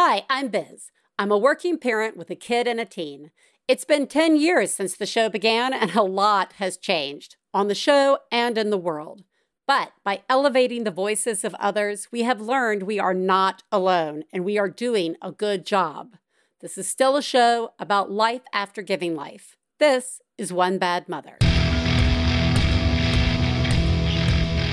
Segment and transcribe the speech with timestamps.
[0.00, 0.92] Hi, I'm Biz.
[1.18, 3.32] I'm a working parent with a kid and a teen.
[3.66, 7.74] It's been 10 years since the show began, and a lot has changed on the
[7.74, 9.24] show and in the world.
[9.66, 14.44] But by elevating the voices of others, we have learned we are not alone and
[14.44, 16.14] we are doing a good job.
[16.60, 19.56] This is still a show about life after giving life.
[19.80, 21.38] This is One Bad Mother.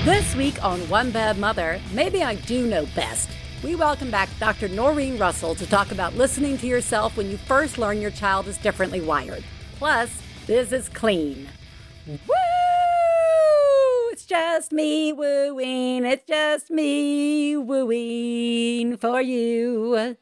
[0.04, 3.28] This week on One Bad Mother, maybe I do know best.
[3.64, 4.68] We welcome back Dr.
[4.68, 8.58] Noreen Russell to talk about listening to yourself when you first learn your child is
[8.58, 9.42] differently wired.
[9.78, 10.10] Plus,
[10.46, 11.48] this is clean.
[12.06, 12.34] Woo!
[14.12, 16.04] It's just me wooing.
[16.04, 20.16] It's just me wooing for you.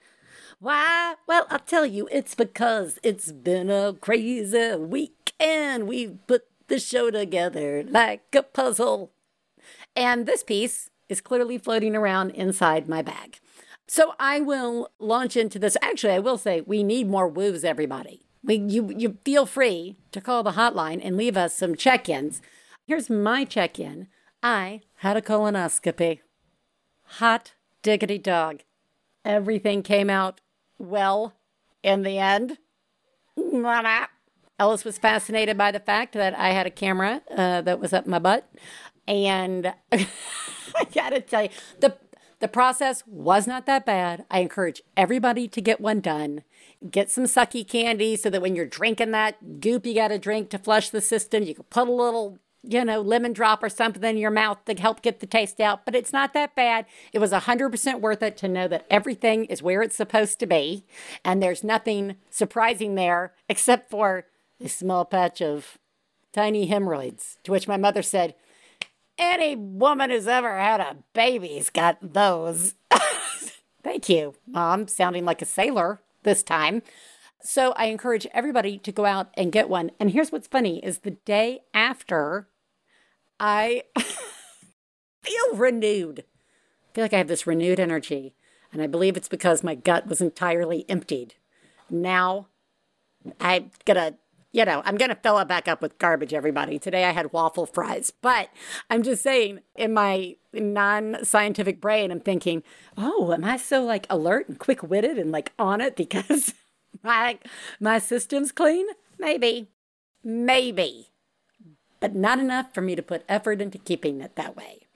[0.60, 1.14] Why?
[1.26, 6.78] Well, I'll tell you, it's because it's been a crazy week and we've put the
[6.78, 9.10] show together like a puzzle.
[9.96, 13.38] And this piece is clearly floating around inside my bag.
[13.86, 15.76] So I will launch into this.
[15.82, 18.26] Actually, I will say we need more woos, everybody.
[18.42, 22.40] We, you, you feel free to call the hotline and leave us some check ins.
[22.86, 24.08] Here's my check in
[24.42, 26.20] I had a colonoscopy.
[27.04, 28.60] Hot diggity dog.
[29.24, 30.40] Everything came out
[30.78, 31.34] well
[31.82, 32.58] in the end.
[34.58, 38.06] Ellis was fascinated by the fact that I had a camera uh, that was up
[38.06, 38.48] my butt.
[39.06, 39.74] And
[40.76, 41.48] I gotta tell you,
[41.80, 41.96] the
[42.40, 44.26] the process was not that bad.
[44.30, 46.42] I encourage everybody to get one done.
[46.90, 50.50] Get some sucky candy so that when you're drinking that goop you got to drink
[50.50, 54.02] to flush the system, you can put a little, you know, lemon drop or something
[54.02, 55.86] in your mouth to help get the taste out.
[55.86, 56.84] But it's not that bad.
[57.14, 60.84] It was 100% worth it to know that everything is where it's supposed to be.
[61.24, 64.26] And there's nothing surprising there except for
[64.60, 65.78] a small patch of
[66.34, 67.38] tiny hemorrhoids.
[67.44, 68.34] To which my mother said,
[69.18, 72.74] any woman who's ever had a baby's got those.
[73.82, 76.82] Thank you, Mom, sounding like a sailor this time.
[77.42, 79.90] So I encourage everybody to go out and get one.
[80.00, 82.48] And here's what's funny is the day after
[83.38, 83.82] I
[85.22, 86.20] feel renewed.
[86.20, 88.34] I feel like I have this renewed energy.
[88.72, 91.34] And I believe it's because my gut was entirely emptied.
[91.90, 92.48] Now
[93.40, 94.14] I'm gonna
[94.54, 96.78] you know, I'm going to fill it back up with garbage, everybody.
[96.78, 98.50] Today I had waffle fries, but
[98.88, 102.62] I'm just saying, in my non scientific brain, I'm thinking,
[102.96, 106.54] oh, am I so like alert and quick witted and like on it because
[107.02, 107.40] my,
[107.80, 108.86] my system's clean?
[109.18, 109.70] Maybe.
[110.22, 111.10] Maybe.
[111.98, 114.86] But not enough for me to put effort into keeping it that way.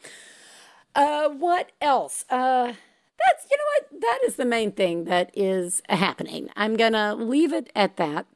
[0.94, 2.24] Uh, what else?
[2.30, 4.00] Uh, that's, you know what?
[4.02, 6.48] That is the main thing that is happening.
[6.54, 8.26] I'm to leave it at that.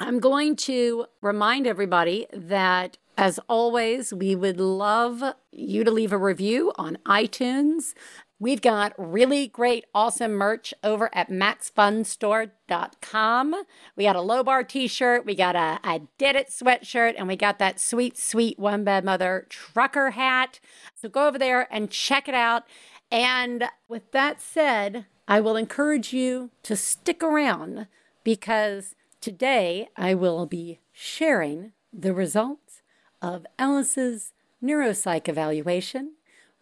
[0.00, 6.18] I'm going to remind everybody that, as always, we would love you to leave a
[6.18, 7.94] review on iTunes.
[8.38, 13.54] We've got really great, awesome merch over at maxfunstore.com.
[13.96, 17.26] We got a low bar t shirt, we got a I Did It sweatshirt, and
[17.26, 20.60] we got that sweet, sweet One Bad Mother trucker hat.
[20.94, 22.62] So go over there and check it out.
[23.10, 27.88] And with that said, I will encourage you to stick around
[28.22, 32.82] because Today, I will be sharing the results
[33.20, 36.14] of Ellis's neuropsych evaluation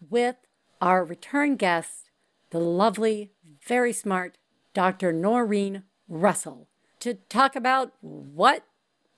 [0.08, 0.36] with
[0.80, 2.10] our return guest,
[2.50, 3.30] the lovely,
[3.62, 4.38] very smart
[4.72, 5.12] Dr.
[5.12, 6.68] Noreen Russell,
[7.00, 8.64] to talk about what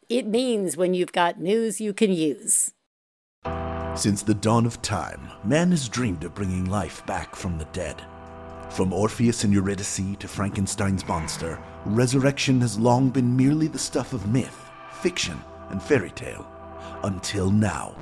[0.09, 2.73] it means when you've got news you can use.
[3.95, 8.03] Since the dawn of time, man has dreamed of bringing life back from the dead.
[8.71, 14.29] From Orpheus and Eurydice to Frankenstein's monster, resurrection has long been merely the stuff of
[14.29, 14.65] myth,
[15.03, 15.41] fiction,
[15.71, 16.47] and fairy tale.
[17.03, 17.97] Until now.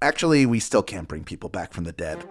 [0.00, 2.24] Actually, we still can't bring people back from the dead.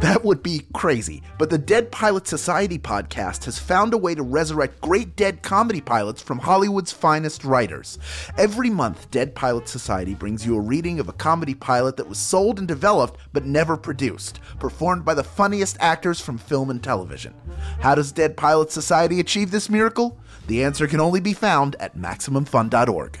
[0.00, 4.22] That would be crazy, but the Dead Pilot Society podcast has found a way to
[4.22, 7.98] resurrect great dead comedy pilots from Hollywood's finest writers.
[8.36, 12.18] Every month, Dead Pilot Society brings you a reading of a comedy pilot that was
[12.18, 17.34] sold and developed but never produced, performed by the funniest actors from film and television.
[17.80, 20.18] How does Dead Pilot Society achieve this miracle?
[20.48, 23.20] The answer can only be found at MaximumFun.org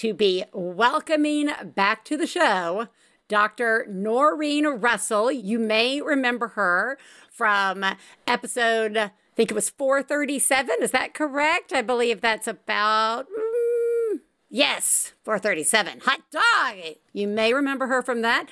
[0.00, 2.88] to be welcoming back to the show
[3.28, 3.86] Dr.
[3.88, 5.30] Noreen Russell.
[5.30, 6.96] You may remember her
[7.30, 7.84] from
[8.26, 10.76] episode, I think it was 437.
[10.80, 11.72] Is that correct?
[11.74, 13.26] I believe that's about.
[13.28, 16.00] mm, Yes, 437.
[16.00, 16.96] Hot dog.
[17.12, 18.46] You may remember her from that.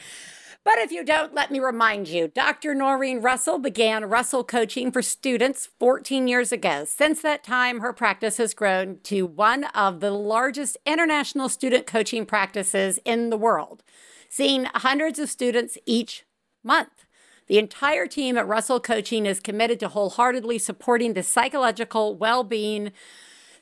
[0.64, 2.74] But if you don't, let me remind you Dr.
[2.74, 6.84] Noreen Russell began Russell coaching for students 14 years ago.
[6.84, 12.26] Since that time, her practice has grown to one of the largest international student coaching
[12.26, 13.82] practices in the world,
[14.28, 16.24] seeing hundreds of students each
[16.62, 17.06] month.
[17.46, 22.92] The entire team at Russell Coaching is committed to wholeheartedly supporting the psychological well being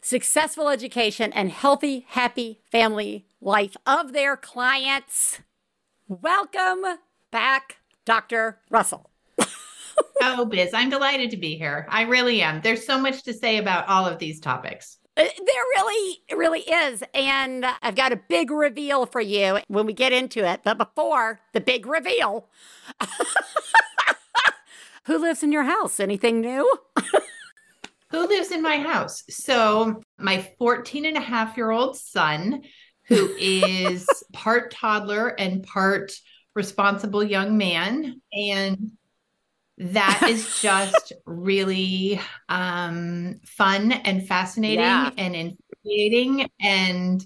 [0.07, 5.41] successful education, and healthy, happy family life of their clients.
[6.09, 6.85] Welcome
[7.31, 8.61] back, Dr.
[8.71, 9.11] Russell.
[10.21, 11.87] Oh, Biz, I'm delighted to be here.
[11.91, 12.61] I really am.
[12.61, 14.99] There's so much to say about all of these topics.
[15.17, 17.03] Uh, There really, really is.
[17.15, 20.61] And I've got a big reveal for you when we get into it.
[20.65, 22.49] But before the big reveal,
[25.05, 26.01] who lives in your house?
[26.01, 26.79] Anything new?
[28.11, 29.23] Who lives in my house?
[29.31, 32.63] So, my 14 and a half year old son,
[33.09, 36.13] who is part toddler and part
[36.55, 38.21] responsible young man.
[38.33, 38.93] And
[39.79, 45.11] that is just really um, fun and fascinating Yeah.
[45.17, 46.49] and infuriating.
[46.61, 47.25] And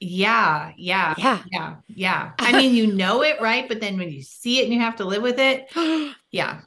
[0.00, 1.42] yeah, yeah, Yeah.
[1.50, 2.32] yeah, yeah.
[2.38, 3.66] I mean, you know it, right?
[3.68, 5.70] But then when you see it and you have to live with it,
[6.30, 6.60] yeah.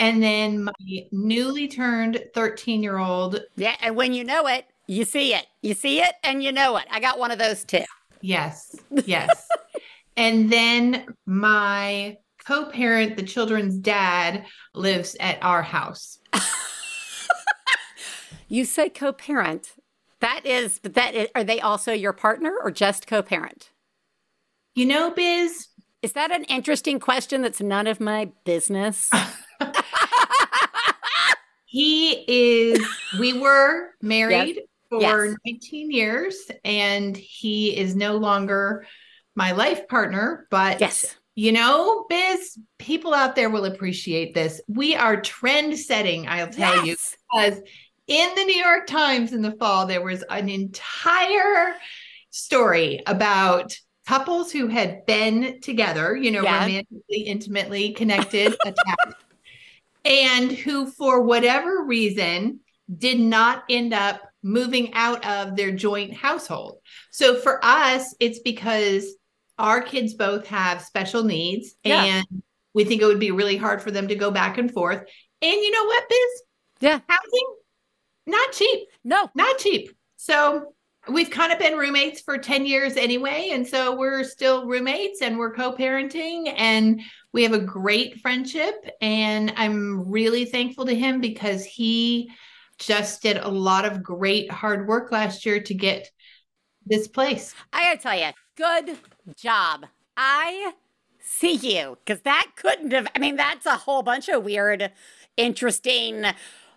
[0.00, 0.72] And then my
[1.12, 3.76] newly turned 13 year old, yeah.
[3.80, 5.46] And when you know it, you see it.
[5.62, 6.84] You see it and you know it.
[6.90, 7.84] I got one of those too.
[8.20, 9.46] yes, yes.
[10.16, 14.44] and then my co parent, the children's dad,
[14.74, 16.18] lives at our house.
[18.48, 19.72] You say co parent.
[20.20, 23.70] That is, but that is, are they also your partner or just co parent?
[24.74, 25.68] You know, Biz,
[26.02, 29.10] Is that an interesting question that's none of my business?
[31.66, 32.86] he is,
[33.18, 34.60] we were married
[35.00, 35.36] for Yes.
[35.46, 38.86] 19 years and he is no longer
[39.34, 41.16] my life partner, but yes.
[41.36, 44.60] You know, Biz, people out there will appreciate this.
[44.68, 46.94] We are trend setting, I'll tell you,
[47.32, 47.58] because
[48.06, 51.74] in the New York Times in the fall, there was an entire
[52.30, 53.76] story about
[54.06, 56.60] couples who had been together, you know, Yeah.
[56.60, 59.16] romantically, intimately connected, attached,
[60.04, 62.60] and who, for whatever reason,
[62.96, 66.78] did not end up moving out of their joint household.
[67.10, 69.16] So for us, it's because
[69.58, 72.04] our kids both have special needs Yeah.
[72.04, 72.42] and
[72.74, 74.98] we think it would be really hard for them to go back and forth.
[75.40, 76.42] And you know what, Biz?
[76.80, 77.00] Yeah.
[77.08, 77.54] Housing,
[78.26, 79.30] not cheap, No.
[79.34, 79.90] not cheap.
[80.16, 80.74] So
[81.08, 83.50] we've kind of been roommates for 10 years anyway.
[83.52, 87.00] And so we're still roommates and we're co parenting and
[87.32, 88.74] we have a great friendship.
[89.00, 92.30] And I'm really thankful to him because he
[92.86, 96.10] just did a lot of great hard work last year to get
[96.86, 97.54] this place.
[97.72, 98.98] I gotta tell you, good
[99.36, 99.86] job.
[100.16, 100.72] I
[101.20, 104.92] see you because that couldn't have, I mean, that's a whole bunch of weird,
[105.36, 106.24] interesting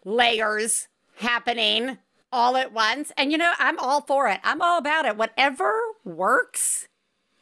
[0.06, 0.88] layers
[1.18, 1.98] happening
[2.32, 3.12] all at once.
[3.18, 4.40] And you know, I'm all for it.
[4.44, 5.18] I'm all about it.
[5.18, 5.74] Whatever
[6.04, 6.87] works,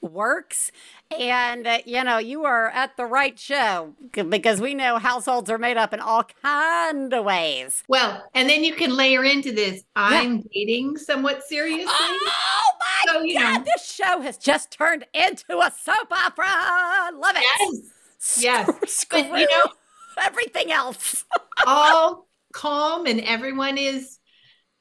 [0.06, 0.72] works.
[1.18, 5.58] And, uh, you know, you are at the right show because we know households are
[5.58, 7.84] made up in all kind of ways.
[7.88, 11.86] Well, and then you can layer into this I'm dating somewhat seriously.
[11.90, 13.64] Oh my So, God, know.
[13.66, 16.46] this show has just turned into a soap opera.
[17.18, 17.44] Love it.
[17.44, 18.38] Yes.
[18.42, 18.70] Yes.
[18.92, 19.72] Screw But you know,
[20.24, 21.26] everything else.
[21.68, 24.18] all calm and everyone is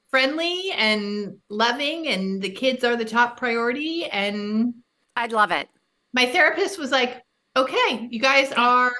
[0.09, 4.73] friendly and loving and the kids are the top priority and
[5.15, 5.69] I'd love it.
[6.13, 7.23] my therapist was like
[7.55, 8.91] okay you guys are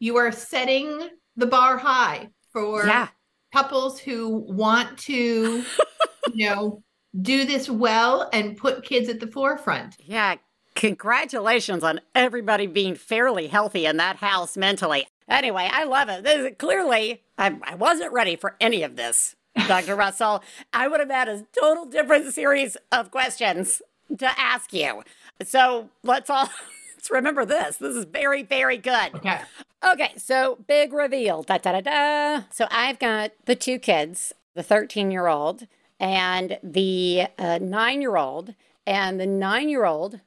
[0.00, 3.08] you are setting the bar high for yeah.
[3.52, 5.64] couples who want to
[6.34, 6.82] you know
[7.20, 10.36] do this well and put kids at the forefront Yeah.
[10.74, 15.06] Congratulations on everybody being fairly healthy in that house mentally.
[15.28, 16.24] Anyway, I love it.
[16.24, 19.36] This is clearly, I, I wasn't ready for any of this,
[19.68, 19.94] Dr.
[20.04, 20.42] Russell.
[20.72, 23.82] I would have had a total different series of questions
[24.18, 25.04] to ask you.
[25.42, 26.48] So let's all
[26.96, 27.76] let's remember this.
[27.76, 29.14] This is very, very good.
[29.14, 29.40] okay
[29.84, 31.42] Okay, so big reveal.
[31.42, 32.44] Da da da da.
[32.50, 35.66] So I've got the two kids, the 13 year old
[36.00, 38.54] and the uh, nine year old.
[38.86, 40.20] And the nine year old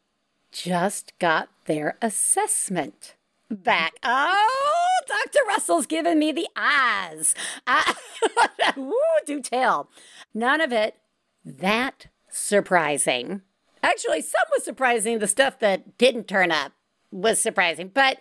[0.51, 3.15] just got their assessment
[3.49, 3.93] back.
[4.03, 5.39] Oh, Dr.
[5.47, 7.33] Russell's giving me the eyes.
[7.67, 7.93] Uh,
[8.77, 8.93] woo,
[9.25, 9.89] do tell.
[10.33, 10.95] None of it
[11.43, 13.41] that surprising.
[13.83, 16.73] Actually, some was surprising, the stuff that didn't turn up
[17.11, 17.91] was surprising.
[17.93, 18.17] But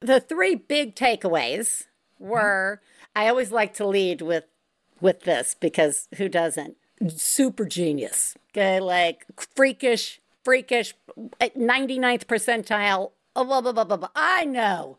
[0.00, 1.84] the three big takeaways
[2.18, 2.80] were
[3.14, 4.44] I always like to lead with
[5.00, 6.76] with this because who doesn't?
[7.08, 8.36] Super genius.
[8.50, 9.24] Okay, like
[9.54, 10.94] freakish, freakish,
[11.40, 13.12] 99th percentile.
[13.36, 14.08] Oh, blah, blah, blah, blah, blah.
[14.16, 14.98] I know.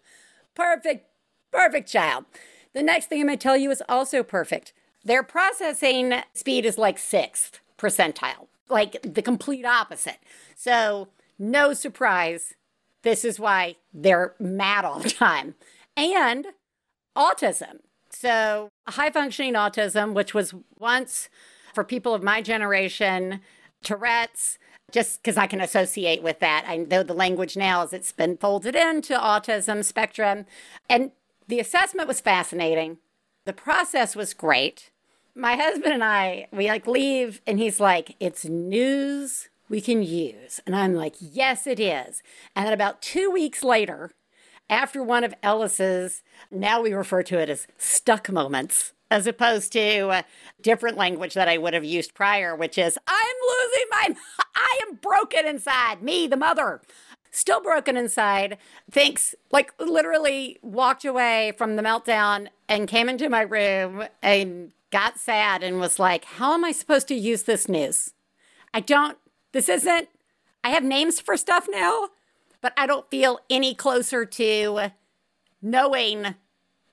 [0.56, 1.08] Perfect,
[1.52, 2.26] perfect child.
[2.74, 4.72] The next thing I'm going to tell you is also perfect.
[5.04, 10.20] Their processing speed is like sixth percentile, like the complete opposite.
[10.56, 12.54] So, no surprise.
[13.04, 15.56] This is why they're mad all the time.
[15.96, 16.48] And
[17.18, 17.80] autism.
[18.12, 21.30] So, high functioning autism, which was once
[21.74, 23.42] for people of my generation,
[23.84, 24.58] Tourette's,
[24.92, 26.66] just because I can associate with that.
[26.68, 30.46] I know the language now as it's been folded into autism spectrum.
[30.90, 31.12] And
[31.48, 32.98] the assessment was fascinating.
[33.46, 34.92] The process was great.
[35.36, 40.60] My husband and I, we like leave, and he's like, it's news we can use.
[40.66, 42.22] And I'm like, yes, it is.
[42.56, 44.12] And then about two weeks later,
[44.70, 50.10] after one of Ellis's, now we refer to it as stuck moments, as opposed to
[50.10, 50.26] a
[50.62, 54.16] different language that I would have used prior, which is, I'm losing my,
[54.56, 56.82] I am broken inside, me, the mother.
[57.32, 58.58] Still broken inside,
[58.92, 65.20] thinks, like, literally walked away from the meltdown and came into my room and got
[65.20, 68.14] sad and was like, How am I supposed to use this news?
[68.74, 69.18] I don't,
[69.52, 70.10] this isn't,
[70.64, 72.10] I have names for stuff now
[72.62, 74.92] but I don't feel any closer to
[75.62, 76.36] knowing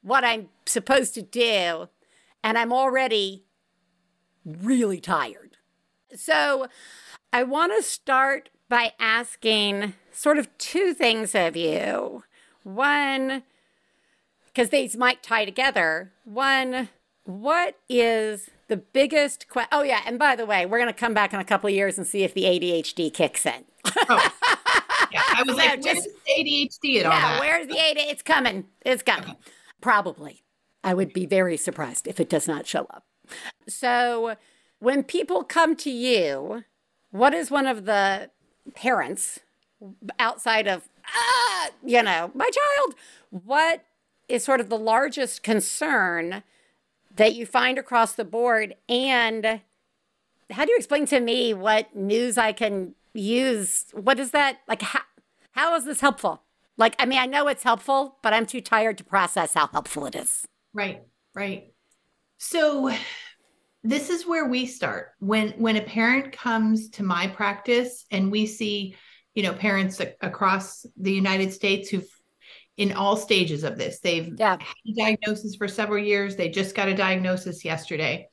[0.03, 1.89] what I'm supposed to do.
[2.43, 3.45] And I'm already
[4.45, 5.57] really tired.
[6.15, 6.69] So
[7.33, 12.23] I want to start by asking sort of two things of you.
[12.63, 13.43] One,
[14.47, 16.13] because these might tie together.
[16.25, 16.89] One,
[17.27, 19.69] what is the biggest question?
[19.73, 20.01] Oh, yeah.
[20.07, 22.07] And by the way, we're going to come back in a couple of years and
[22.07, 23.65] see if the ADHD kicks in.
[24.09, 24.33] Oh.
[25.13, 28.11] Yeah, I was like, just, where's ADHD at all yeah, where's the ADHD?
[28.11, 28.65] It's coming.
[28.85, 29.31] It's coming.
[29.31, 29.39] Okay.
[29.81, 30.43] Probably.
[30.83, 33.05] I would be very surprised if it does not show up.
[33.69, 34.35] So
[34.81, 36.65] when people come to you,
[37.11, 38.31] what is one of the
[38.75, 39.39] parents
[40.19, 42.95] outside of, ah, you know, my child,
[43.31, 43.85] what
[44.29, 46.43] is sort of the largest concern
[47.17, 48.75] that you find across the board?
[48.89, 49.61] And
[50.51, 53.87] how do you explain to me what news I can use?
[53.93, 55.01] What is that like how,
[55.53, 56.43] how is this helpful?
[56.79, 60.07] Like i mean i know it's helpful but i'm too tired to process how helpful
[60.07, 60.47] it is.
[60.75, 61.03] Right
[61.35, 61.73] right.
[62.39, 62.93] So
[63.83, 65.13] this is where we start.
[65.21, 68.97] When when a parent comes to my practice and we see
[69.35, 72.09] you know parents across the united states who've
[72.77, 74.57] in all stages of this they've yeah.
[74.61, 78.29] had a diagnosis for several years they just got a diagnosis yesterday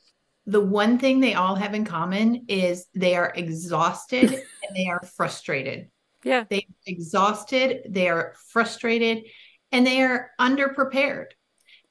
[0.45, 5.01] the one thing they all have in common is they are exhausted and they are
[5.15, 5.89] frustrated.
[6.23, 6.45] Yeah.
[6.49, 9.25] They're exhausted, they are frustrated,
[9.71, 11.27] and they are underprepared.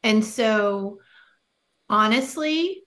[0.02, 0.98] And so,
[1.88, 2.82] honestly,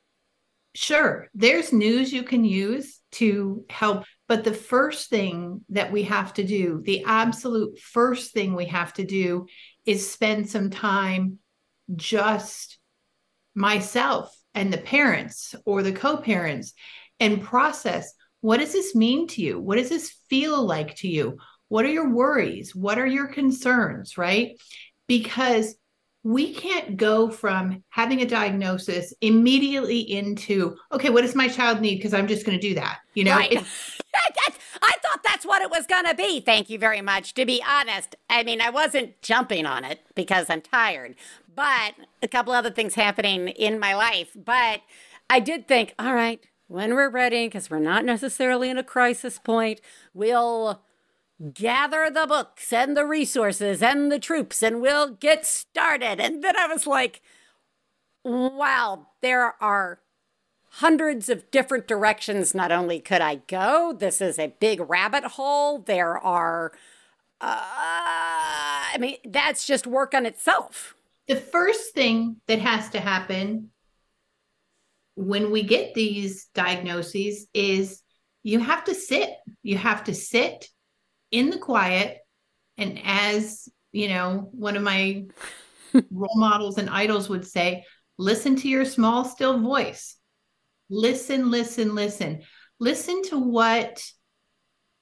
[0.73, 4.05] sure, there's news you can use to help.
[4.27, 8.93] But the first thing that we have to do, the absolute first thing we have
[8.93, 9.45] to do
[9.85, 11.37] is spend some time
[11.95, 12.79] just
[13.53, 16.73] myself and the parents or the co-parents
[17.19, 18.13] and process
[18.45, 19.59] what does this mean to you?
[19.59, 21.39] What does this feel like to you?
[21.67, 22.75] What are your worries?
[22.75, 24.51] What are your concerns right?
[25.07, 25.73] Because
[26.25, 31.95] we can't go from having a diagnosis immediately into okay what does my child need
[31.95, 33.53] because i'm just going to do that you know right.
[34.81, 37.63] i thought that's what it was going to be thank you very much to be
[37.67, 41.15] honest i mean i wasn't jumping on it because i'm tired
[41.55, 44.35] but a couple other things happening in my life.
[44.35, 44.81] But
[45.29, 49.39] I did think, all right, when we're ready, because we're not necessarily in a crisis
[49.39, 49.79] point,
[50.13, 50.81] we'll
[51.53, 56.19] gather the books and the resources and the troops and we'll get started.
[56.19, 57.21] And then I was like,
[58.23, 59.99] wow, there are
[60.71, 65.79] hundreds of different directions not only could I go, this is a big rabbit hole.
[65.79, 66.71] There are,
[67.41, 70.95] uh, I mean, that's just work on itself
[71.27, 73.69] the first thing that has to happen
[75.15, 78.01] when we get these diagnoses is
[78.43, 79.31] you have to sit.
[79.63, 80.69] You have to sit
[81.31, 82.19] in the quiet.
[82.77, 85.23] And as you know, one of my
[86.11, 87.85] role models and idols would say,
[88.17, 90.17] listen to your small, still voice.
[90.89, 92.41] Listen, listen, listen.
[92.79, 94.03] Listen to what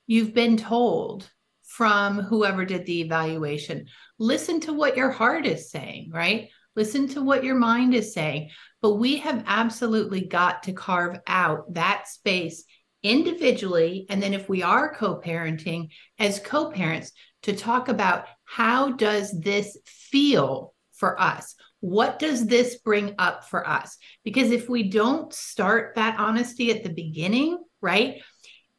[0.05, 1.29] you've been told
[1.63, 3.87] from whoever did the evaluation.
[4.19, 6.49] Listen to what your heart is saying, right?
[6.75, 8.51] Listen to what your mind is saying.
[8.81, 12.63] But we have absolutely got to carve out that space
[13.03, 14.05] individually.
[14.09, 17.11] And then if we are co parenting as co parents,
[17.43, 21.55] to talk about how does this feel for us?
[21.81, 23.97] What does this bring up for us?
[24.23, 28.21] Because if we don't start that honesty at the beginning, right?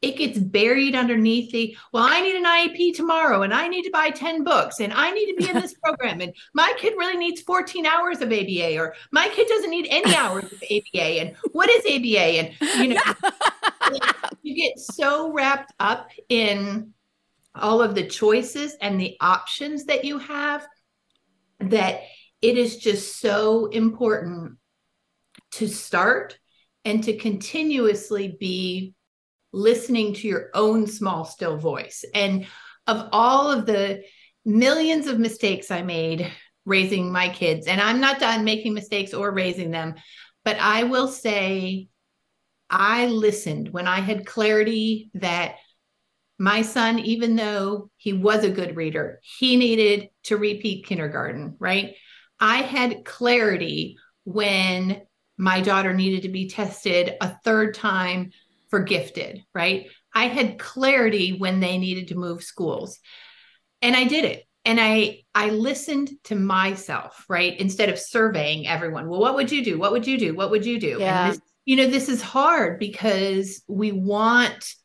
[0.01, 3.91] It gets buried underneath the, well, I need an IEP tomorrow and I need to
[3.91, 6.21] buy 10 books and I need to be in this program.
[6.21, 10.15] And my kid really needs 14 hours of ABA or my kid doesn't need any
[10.15, 11.21] hours of ABA.
[11.21, 12.19] And what is ABA?
[12.19, 12.51] And,
[12.81, 13.01] you know,
[14.41, 16.93] you get so wrapped up in
[17.53, 20.67] all of the choices and the options that you have
[21.59, 22.01] that
[22.41, 24.57] it is just so important
[25.51, 26.37] to start
[26.83, 28.93] and to continuously be
[29.53, 32.03] listening to your own small still voice.
[32.13, 32.45] And
[32.87, 34.03] of all of the
[34.45, 36.31] millions of mistakes i made
[36.65, 39.95] raising my kids and i'm not done making mistakes or raising them
[40.43, 41.87] but i will say
[42.69, 45.55] i listened when i had clarity that
[46.37, 51.95] my son, even though he was a good reader, he needed to repeat kindergarten, right?
[52.39, 55.01] I had clarity when
[55.37, 58.31] my daughter needed to be tested a third time
[58.69, 59.87] for gifted, right?
[60.13, 62.99] I had clarity when they needed to move schools.
[63.81, 64.43] And I did it.
[64.65, 67.57] And I I listened to myself, right?
[67.59, 69.07] Instead of surveying everyone.
[69.07, 69.77] Well, what would you do?
[69.77, 70.33] What would you do?
[70.33, 70.97] What would you do?
[70.99, 71.29] Yeah.
[71.29, 74.75] This, you know, this is hard because we want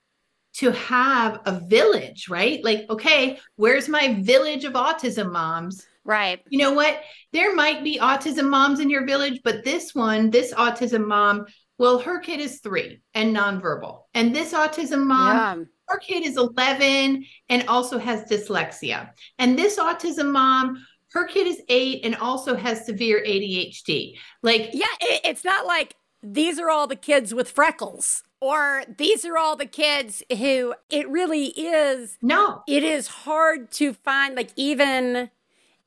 [0.54, 2.62] to have a village, right?
[2.64, 5.87] Like, okay, where's my village of autism moms?
[6.04, 6.40] Right.
[6.49, 7.00] You know what?
[7.32, 11.46] There might be autism moms in your village, but this one, this autism mom,
[11.78, 14.02] well, her kid is three and nonverbal.
[14.14, 15.64] And this autism mom, Yeah.
[15.88, 19.10] her kid is 11 and also has dyslexia.
[19.38, 24.14] And this autism mom, her kid is eight and also has severe ADHD.
[24.42, 29.25] Like, Yeah, it, it's not like these are all the kids with freckles or these
[29.25, 34.50] are all the kids who it really is no, it is hard to find like
[34.57, 35.31] even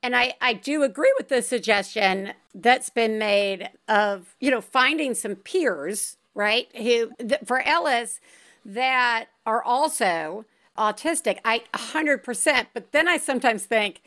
[0.02, 5.13] and I I do agree with the suggestion that's been made of you know finding
[5.16, 8.20] some peers right who th- for Ellis
[8.65, 10.46] that are also
[10.78, 11.39] autistic.
[11.46, 14.02] I 100% but then I sometimes think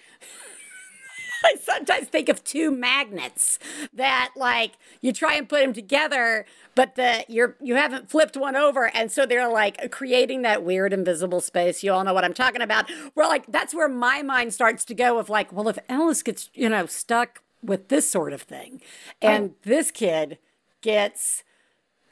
[1.45, 3.59] I sometimes think of two magnets
[3.93, 8.57] that like you try and put them together, but the you're you haven't flipped one
[8.57, 11.83] over, and so they're like creating that weird invisible space.
[11.83, 12.91] You all know what I'm talking about.
[13.15, 16.51] Where like that's where my mind starts to go of like, well, if Ellis gets
[16.55, 18.81] you know stuck with this sort of thing,
[19.21, 20.39] and this kid
[20.81, 21.43] gets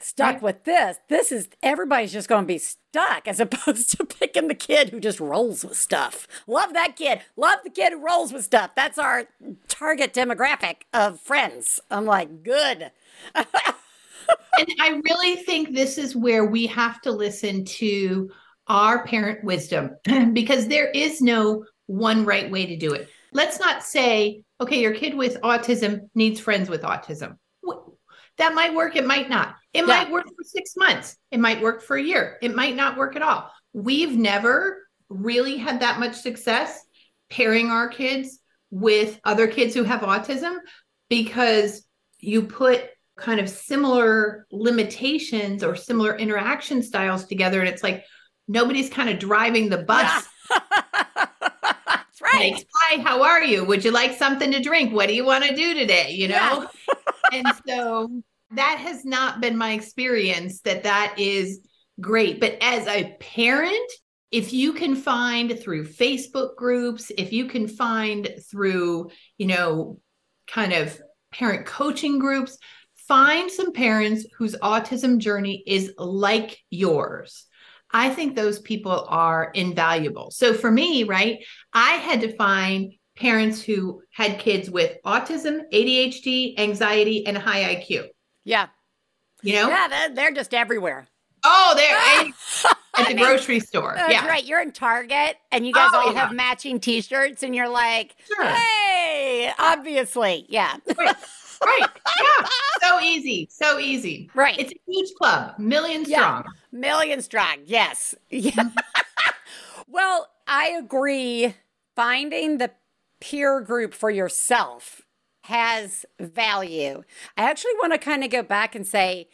[0.05, 0.41] stuck Right.
[0.41, 0.97] with this.
[1.09, 4.99] This is everybody's just going to be stuck as opposed to picking the kid who
[4.99, 6.27] just rolls with stuff.
[6.47, 7.21] Love that kid.
[7.35, 8.71] Love the kid who rolls with stuff.
[8.75, 9.25] That's our
[9.67, 11.79] target demographic of friends.
[11.89, 12.91] I'm like, good.
[13.35, 13.45] and
[14.79, 18.29] I really think this is where we have to listen to
[18.67, 19.91] our parent wisdom
[20.33, 23.09] because there is no one right way to do it.
[23.31, 27.37] Let's not say, okay, your kid with autism needs friends with autism.
[28.37, 29.55] That might work, it might not.
[29.75, 29.85] It Yeah.
[30.03, 33.15] might work for six months, it might work for a year, it might not work
[33.17, 33.51] at all.
[33.73, 36.79] We've never really had that much success
[37.29, 38.39] pairing our kids
[38.71, 40.57] with other kids who have autism
[41.09, 41.85] because
[42.21, 42.85] you put
[43.17, 48.03] kind of similar limitations or similar interaction styles together and it's like
[48.47, 50.25] nobody's kind of driving the bus.
[50.49, 52.53] That's right.
[52.53, 53.65] like hi how are you?
[53.65, 54.93] Would you like something to drink?
[54.93, 56.11] What do you want to do today?
[56.11, 56.67] You know?
[57.33, 61.59] And so that has not been my experience that that is
[61.99, 63.91] great but as a parent
[64.31, 69.99] if you can find through facebook groups if you can find through you know
[70.47, 70.99] kind of
[71.31, 72.57] parent coaching groups
[73.07, 77.45] find some parents whose autism journey is like yours
[77.91, 80.29] I think those people are invaluable.
[80.31, 81.39] So for me, right,
[81.71, 88.07] I had to find parents who had kids with autism, ADHD, anxiety, and high IQ.
[88.45, 88.67] Yeah.
[89.43, 89.67] You know?
[89.67, 91.07] Yeah, they're, they're just everywhere.
[91.43, 91.95] Oh, they're
[92.65, 92.77] ah!
[92.97, 93.93] at the grocery store.
[93.95, 94.25] That's yeah.
[94.27, 94.43] right.
[94.45, 96.21] You're in Target and you guys Oh, all yeah.
[96.21, 98.45] have matching t shirts and you're like, Sure.
[98.45, 100.45] hey, obviously.
[100.49, 100.77] Yeah.
[100.97, 101.15] Right.
[101.63, 101.89] right.
[102.21, 102.47] Yeah.
[102.81, 103.47] So easy.
[103.49, 104.29] So easy.
[104.35, 104.59] Right.
[104.59, 106.17] It's a huge club, million Yeah.
[106.41, 106.43] strong.
[106.71, 108.13] Million strong, yes.
[108.29, 108.51] Yeah.
[108.51, 109.31] Mm-hmm.
[109.87, 111.55] well, I agree.
[111.95, 112.71] Finding the
[113.21, 115.01] peer group for yourself
[115.45, 117.03] has value.
[117.37, 119.27] I actually want to kind of go back and say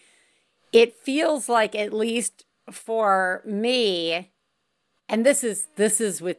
[0.73, 4.31] it feels like at least for me
[5.09, 6.37] and this is this is with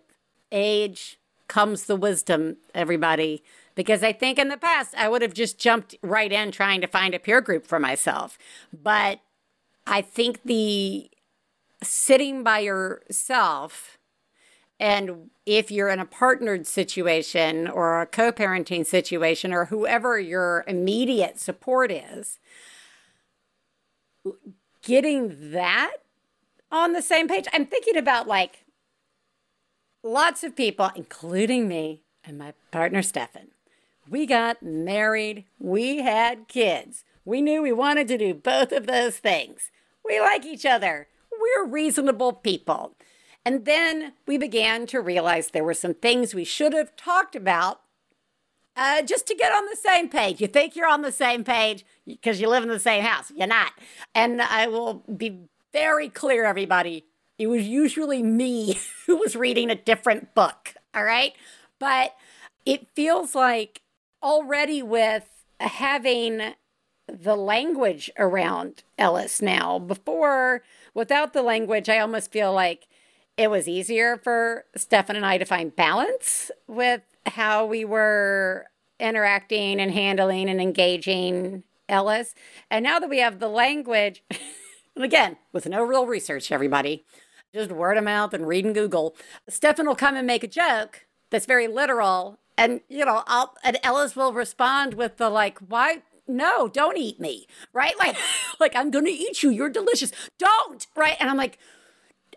[0.51, 3.43] age comes the wisdom everybody
[3.75, 6.87] because I think in the past I would have just jumped right in trying to
[6.87, 8.39] find a peer group for myself.
[8.73, 9.21] But
[9.87, 11.11] I think the
[11.83, 13.99] sitting by yourself
[14.83, 20.65] And if you're in a partnered situation or a co parenting situation or whoever your
[20.67, 22.41] immediate support is,
[24.83, 25.99] getting that
[26.73, 27.45] on the same page.
[27.53, 28.65] I'm thinking about like
[30.03, 33.53] lots of people, including me and my partner, Stefan.
[34.11, 37.05] We got married, we had kids.
[37.25, 39.71] We knew we wanted to do both of those things.
[40.05, 41.07] We like each other.
[41.31, 42.97] We're reasonable people.
[43.45, 47.81] And then we began to realize there were some things we should have talked about
[48.77, 50.41] uh, just to get on the same page.
[50.41, 53.33] You think you're on the same page because you live in the same house.
[53.35, 53.73] You're not.
[54.15, 55.41] And I will be
[55.73, 57.05] very clear, everybody.
[57.39, 60.75] It was usually me who was reading a different book.
[60.95, 61.33] All right.
[61.79, 62.15] But
[62.65, 63.83] it feels like
[64.23, 65.25] already with
[65.59, 66.55] having
[67.09, 70.63] the language around Ellis now, before,
[70.95, 72.87] without the language, I almost feel like
[73.37, 78.67] it was easier for Stefan and I to find balance with how we were
[79.01, 82.35] interacting and handling and engaging Ellis.
[82.71, 84.23] And now that we have the language,
[84.97, 87.05] and again, with no real research, everybody,
[87.55, 89.17] just word of mouth and reading Google,
[89.49, 92.39] Stefan will come and make a joke that's very literal.
[92.57, 96.03] And, you know, I'll, and Ellis will respond with the like, why?
[96.29, 97.47] No, don't eat me.
[97.73, 97.95] Right.
[97.99, 98.17] Like,
[98.61, 99.51] like I'm going to eat you.
[99.51, 100.13] You're delicious.
[100.39, 100.87] Don't.
[100.97, 101.17] Right.
[101.19, 101.59] And I'm like,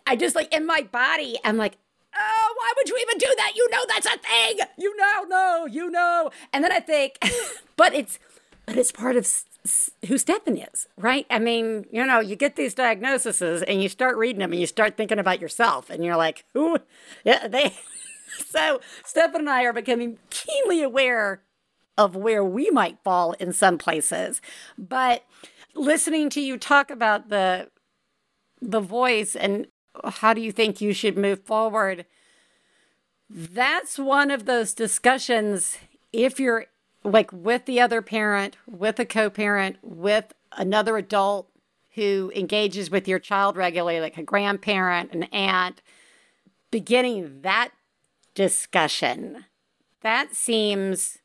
[0.06, 1.78] I just like in my body, I'm like,
[2.14, 3.52] oh, why would you even do that?
[3.54, 4.58] You know that's a thing.
[4.78, 6.30] You know, no, you know.
[6.52, 7.18] And then I think,
[7.76, 8.18] but it's,
[8.66, 9.26] but it's part of
[10.06, 11.26] who Stefan is, right?
[11.30, 14.66] I mean, you know, you get these diagnoses and you start reading them and you
[14.66, 16.78] start thinking about yourself and you're like, who?
[17.24, 17.74] Yeah, they.
[18.46, 21.42] so Stefan and I are becoming keenly aware
[21.98, 24.40] of where we might fall in some places,
[24.78, 25.24] but
[25.74, 27.68] listening to you talk about the
[28.60, 29.66] the voice and
[30.04, 32.06] how do you think you should move forward?
[33.28, 35.78] That's one of those discussions.
[36.12, 36.66] If you're
[37.02, 41.48] like with the other parent, with a co parent, with another adult
[41.94, 45.80] who engages with your child regularly, like a grandparent, an aunt,
[46.70, 47.70] beginning that
[48.34, 49.46] discussion,
[50.02, 51.18] that seems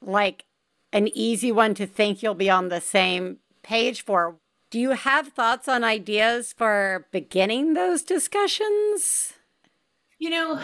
[0.00, 0.44] like
[0.92, 4.36] an easy one to think you'll be on the same page for.
[4.74, 9.32] Do you have thoughts on ideas for beginning those discussions?
[10.18, 10.60] You know,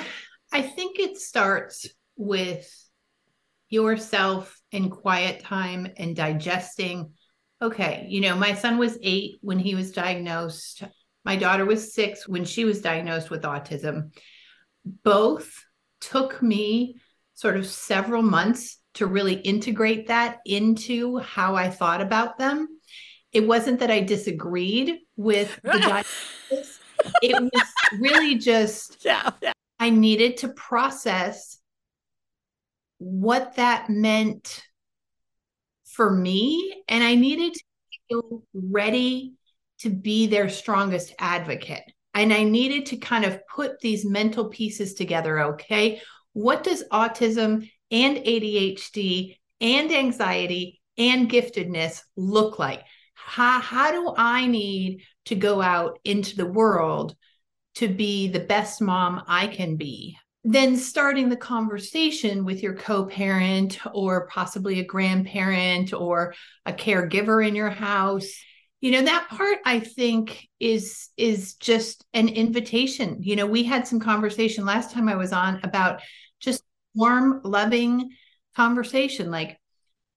[0.52, 2.68] I think it starts with
[3.68, 7.12] yourself in quiet time and digesting.
[7.62, 10.82] Okay, you know, my son was eight when he was diagnosed.
[11.24, 14.10] My daughter was six when she was diagnosed with autism.
[15.04, 15.64] Both
[16.00, 16.96] took me
[17.34, 22.79] sort of several months to really integrate that into how I thought about them
[23.32, 25.72] it wasn't that I disagreed with the
[26.50, 26.80] diagnosis.
[27.22, 29.52] it was really just yeah, yeah.
[29.78, 31.58] I needed to process
[32.98, 34.62] what that meant
[35.84, 36.82] for me.
[36.88, 37.64] And I needed to
[38.08, 39.34] feel ready
[39.80, 41.82] to be their strongest advocate.
[42.14, 45.40] And I needed to kind of put these mental pieces together.
[45.40, 46.00] Okay.
[46.32, 52.82] What does autism and ADHD and anxiety and giftedness look like?
[53.24, 57.14] How, how do I need to go out into the world
[57.76, 60.16] to be the best mom I can be?
[60.42, 67.46] Then starting the conversation with your co parent or possibly a grandparent or a caregiver
[67.46, 68.32] in your house
[68.80, 73.86] you know that part i think is is just an invitation you know we had
[73.86, 76.00] some conversation last time i was on about
[76.40, 76.62] just
[76.94, 78.10] warm loving
[78.56, 79.59] conversation like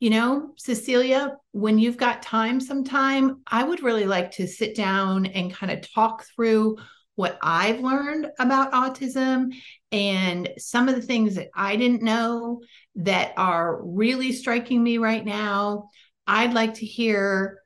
[0.03, 5.27] you know, Cecilia, when you've got time sometime, I would really like to sit down
[5.27, 6.75] and kind of talk through
[7.15, 9.53] what I've learned about autism
[9.93, 12.63] and some of the things that I didn't know
[12.95, 15.87] that are really striking me right now.
[16.27, 17.61] I'd like to hear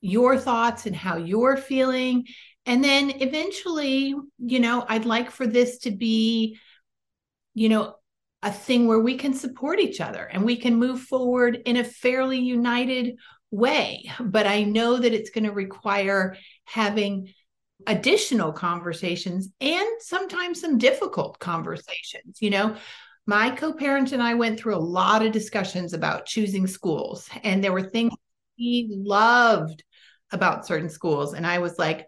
[0.00, 2.26] your thoughts and how you're feeling.
[2.64, 6.58] And then eventually, you know, I'd like for this to be,
[7.54, 7.94] you know,
[8.42, 11.84] a thing where we can support each other and we can move forward in a
[11.84, 13.16] fairly united
[13.50, 14.10] way.
[14.20, 17.32] But I know that it's going to require having
[17.86, 22.38] additional conversations and sometimes some difficult conversations.
[22.40, 22.76] You know,
[23.26, 27.62] my co parent and I went through a lot of discussions about choosing schools, and
[27.62, 28.12] there were things
[28.56, 29.82] he loved
[30.32, 31.34] about certain schools.
[31.34, 32.06] And I was like,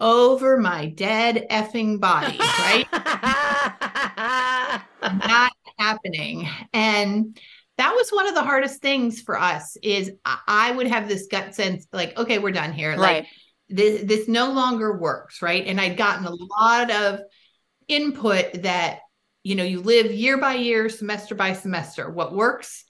[0.00, 2.86] over my dead effing body, right?
[5.02, 6.48] Not happening.
[6.72, 7.36] And
[7.78, 11.54] that was one of the hardest things for us is I would have this gut
[11.54, 12.90] sense like, okay, we're done here.
[12.90, 12.98] Right.
[12.98, 13.26] Like
[13.68, 15.40] this, this no longer works.
[15.40, 15.66] Right.
[15.66, 17.20] And I'd gotten a lot of
[17.88, 19.00] input that
[19.42, 22.84] you know you live year by year semester by semester what works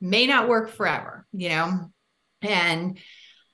[0.00, 1.90] may not work forever you know
[2.42, 2.98] and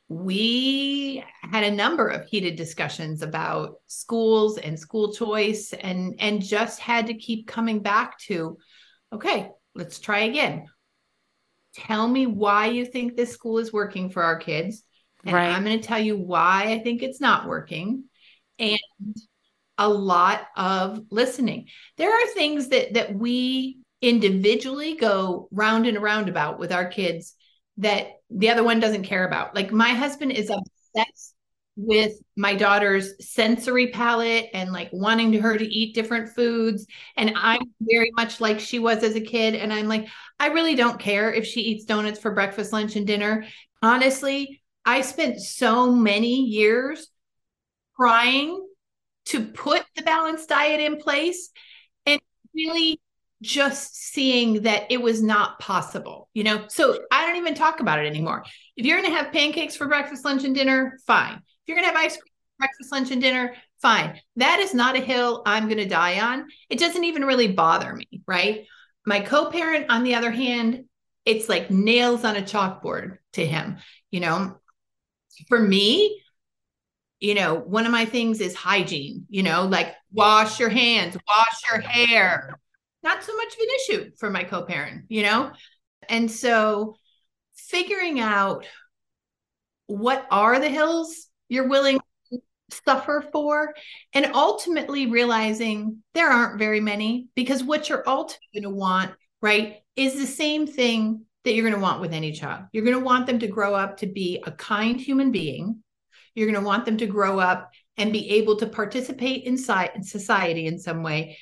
[0.08, 6.80] we had a number of heated discussions about schools and school choice and and just
[6.80, 8.58] had to keep coming back to
[9.12, 10.66] okay let's try again
[11.74, 14.82] tell me why you think this school is working for our kids
[15.24, 15.50] and right.
[15.50, 18.04] i'm going to tell you why i think it's not working
[18.58, 18.78] and
[19.78, 26.28] a lot of listening there are things that that we individually go round and around
[26.28, 27.34] about with our kids
[27.80, 29.54] that the other one doesn't care about.
[29.54, 31.29] Like my husband is obsessed
[31.82, 36.86] with my daughter's sensory palate and like wanting to her to eat different foods.
[37.16, 39.54] And I'm very much like she was as a kid.
[39.54, 40.06] And I'm like,
[40.38, 43.46] I really don't care if she eats donuts for breakfast, lunch, and dinner.
[43.82, 47.08] Honestly, I spent so many years
[47.96, 48.66] trying
[49.26, 51.50] to put the balanced diet in place
[52.04, 52.20] and
[52.54, 53.00] really
[53.42, 56.64] just seeing that it was not possible, you know?
[56.68, 58.44] So I don't even talk about it anymore.
[58.76, 61.40] If you're going to have pancakes for breakfast, lunch, and dinner, fine.
[61.70, 64.20] You're going to have ice cream breakfast, lunch, and dinner, fine.
[64.34, 66.48] That is not a hill I'm going to die on.
[66.68, 68.66] It doesn't even really bother me, right?
[69.06, 70.86] My co parent, on the other hand,
[71.24, 73.78] it's like nails on a chalkboard to him,
[74.10, 74.56] you know?
[75.46, 76.20] For me,
[77.20, 81.70] you know, one of my things is hygiene, you know, like wash your hands, wash
[81.70, 82.58] your hair,
[83.04, 85.52] not so much of an issue for my co-parent, you know?
[86.08, 86.96] And so
[87.54, 88.66] figuring out
[89.86, 92.00] what are the hills you're willing
[92.32, 92.38] to
[92.86, 93.74] suffer for
[94.14, 99.78] and ultimately realizing there aren't very many because what you're ultimately going to want, right,
[99.96, 102.64] is the same thing that you're going to want with any child.
[102.72, 105.82] You're going to want them to grow up to be a kind human being.
[106.34, 110.66] You're going to want them to grow up and be able to participate in society
[110.66, 111.38] in some way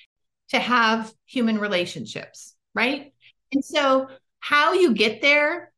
[0.48, 3.12] to have human relationships, right?
[3.52, 4.08] And so,
[4.40, 5.72] how you get there,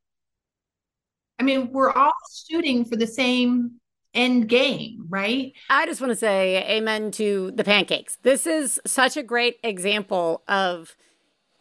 [1.39, 2.13] I mean, we're all
[2.47, 3.80] shooting for the same
[4.13, 5.53] end game, right?
[5.69, 8.17] I just want to say amen to the pancakes.
[8.23, 10.95] This is such a great example of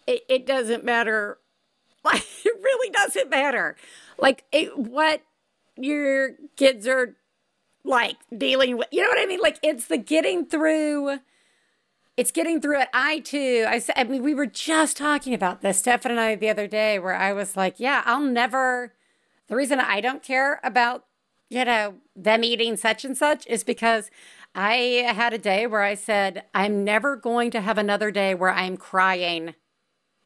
[0.06, 1.38] it, it doesn't matter.
[2.02, 3.76] Like, it really doesn't matter.
[4.16, 5.20] Like, it, what
[5.76, 7.14] your kids are
[7.84, 9.40] like dealing with, you know what I mean?
[9.42, 11.18] Like, it's the getting through
[12.20, 12.88] it's getting through it.
[12.92, 13.64] I too.
[13.66, 13.94] I said.
[13.96, 17.14] I mean, we were just talking about this, Stefan and I, the other day, where
[17.14, 18.92] I was like, "Yeah, I'll never."
[19.48, 21.04] The reason I don't care about
[21.50, 24.10] you know them eating such and such is because
[24.54, 28.50] I had a day where I said, "I'm never going to have another day where
[28.50, 29.54] I'm crying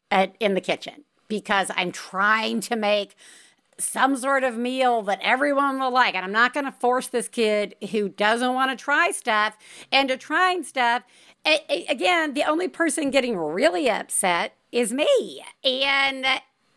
[0.09, 3.15] at in the kitchen because I'm trying to make."
[3.77, 6.15] some sort of meal that everyone will like.
[6.15, 9.57] And I'm not going to force this kid who doesn't want to try stuff
[9.91, 11.03] into trying stuff
[11.45, 16.25] again, the only person getting really upset is me, and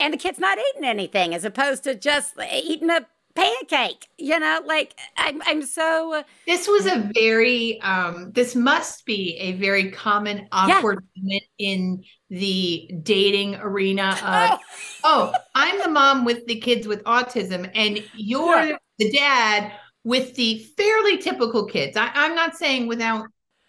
[0.00, 3.06] and the kid's not eating anything, as opposed to just eating a
[3.38, 4.08] pancake.
[4.18, 6.22] You know, like I'm I'm so.
[6.46, 8.32] This was a very um.
[8.32, 11.22] This must be a very common awkward yeah.
[11.22, 14.58] moment in the dating arena of oh.
[15.04, 18.76] oh i'm the mom with the kids with autism and you're yeah.
[18.98, 19.72] the dad
[20.04, 23.28] with the fairly typical kids I, i'm not saying without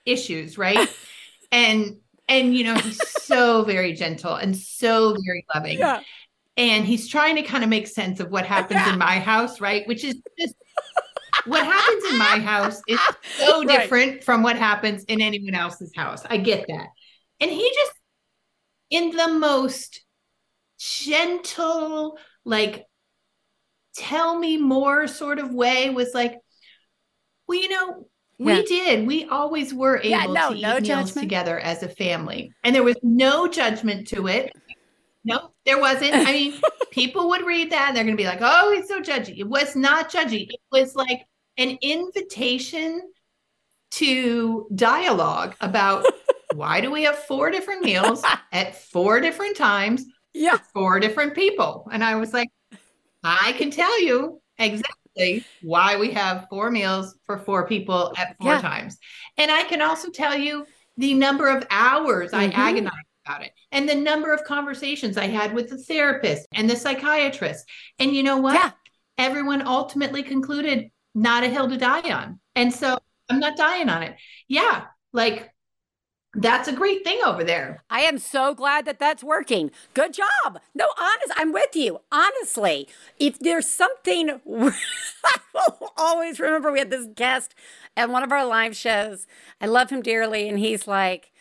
[0.10, 0.89] issues, right?
[1.51, 5.79] and and you know, he's so very gentle and so very loving.
[5.79, 6.01] Yeah.
[6.60, 8.91] And he's trying to kind of make sense of what happens yeah.
[8.91, 9.88] in my house, right?
[9.88, 10.54] Which is just
[11.45, 13.00] what happens in my house is
[13.38, 13.80] so right.
[13.80, 16.24] different from what happens in anyone else's house.
[16.30, 16.88] I get that.
[17.39, 17.93] And he just
[18.89, 20.02] in the most
[20.78, 22.86] gentle, like
[23.95, 26.36] tell me more sort of way was like,
[27.48, 28.62] well, you know, we yeah.
[28.67, 29.08] did.
[29.08, 31.13] We always were able yeah, no, to eat no meals judgment.
[31.15, 34.54] together as a family, and there was no judgment to it.
[35.23, 36.13] No, there wasn't.
[36.13, 36.53] I mean,
[36.91, 39.47] people would read that and they're going to be like, "Oh, he's so judgy." It
[39.47, 40.47] was not judgy.
[40.49, 41.25] It was like
[41.58, 43.01] an invitation
[43.91, 46.05] to dialogue about
[46.55, 50.05] why do we have four different meals at four different times?
[50.34, 51.88] Yeah, four different people.
[51.91, 52.49] And I was like,
[53.23, 58.53] I can tell you exactly why we have four meals for four people at four
[58.53, 58.62] yeah.
[58.62, 58.97] times.
[59.38, 60.65] And I can also tell you
[60.97, 62.58] the number of hours mm-hmm.
[62.58, 62.95] I agonized
[63.29, 67.65] about it and the number of conversations I had with the therapist and the psychiatrist.
[67.99, 68.55] And you know what?
[68.55, 68.71] Yeah.
[69.17, 72.39] Everyone ultimately concluded not a hill to die on.
[72.55, 72.97] And so
[73.29, 74.15] I'm not dying on it.
[74.47, 74.85] Yeah.
[75.13, 75.51] Like
[76.35, 77.83] that's a great thing over there.
[77.89, 79.71] I am so glad that that's working.
[79.93, 80.59] Good job.
[80.75, 82.01] No, honest, I'm with you.
[82.11, 82.87] Honestly,
[83.19, 87.55] if there's something, I will always remember we had this guest
[87.97, 89.25] at one of our live shows.
[89.59, 91.31] I love him dearly, and he's like,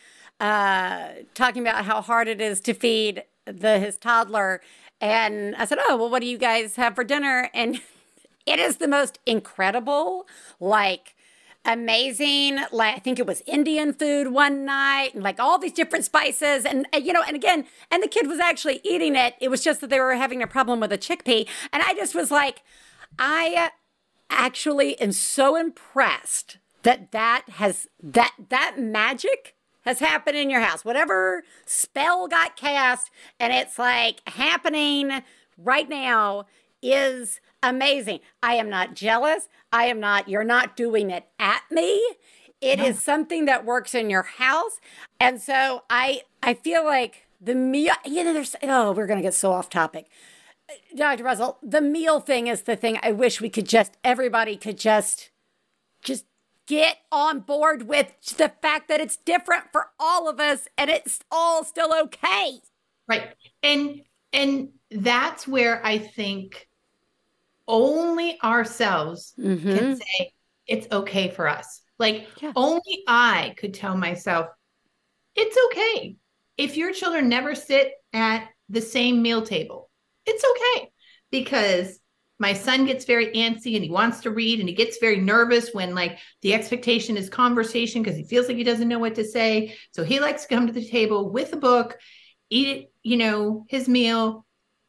[0.40, 4.60] uh, talking about how hard it is to feed the his toddler,
[5.00, 7.80] and I said, "Oh, well, what do you guys have for dinner?" And
[8.46, 10.26] it is the most incredible,
[10.60, 11.14] like
[11.64, 12.58] amazing.
[12.72, 16.64] Like I think it was Indian food one night, and like all these different spices,
[16.64, 19.34] and, and you know, and again, and the kid was actually eating it.
[19.40, 22.14] It was just that they were having a problem with a chickpea, and I just
[22.14, 22.62] was like,
[23.18, 23.70] I
[24.30, 29.54] actually am so impressed that that has that that magic
[29.88, 30.84] has happened in your house.
[30.84, 35.22] Whatever spell got cast, and it's like happening
[35.56, 36.44] right now
[36.82, 38.20] is amazing.
[38.42, 39.48] I am not jealous.
[39.72, 42.00] I am not, you're not doing it at me.
[42.60, 42.84] It no.
[42.84, 44.78] is something that works in your house.
[45.18, 49.22] And so I I feel like the meal, you know, there's, oh, we're going to
[49.22, 50.06] get so off topic.
[50.94, 51.24] Dr.
[51.24, 55.30] Russell, the meal thing is the thing I wish we could just, everybody could just,
[56.02, 56.26] just
[56.68, 61.18] get on board with the fact that it's different for all of us and it's
[61.32, 62.58] all still okay.
[63.08, 63.34] Right.
[63.62, 64.02] And,
[64.32, 66.68] and that's where I think
[67.66, 69.76] only ourselves mm-hmm.
[69.76, 70.32] can say
[70.66, 71.80] it's okay for us.
[71.98, 72.52] Like yeah.
[72.54, 74.46] only I could tell myself
[75.34, 76.16] it's okay.
[76.58, 79.88] If your children never sit at the same meal table,
[80.26, 80.90] it's okay
[81.30, 81.98] because
[82.38, 85.72] my son gets very antsy and he wants to read and he gets very nervous
[85.72, 89.24] when like the expectation is conversation because he feels like he doesn't know what to
[89.24, 91.98] say so he likes to come to the table with a book
[92.50, 94.44] eat it you know his meal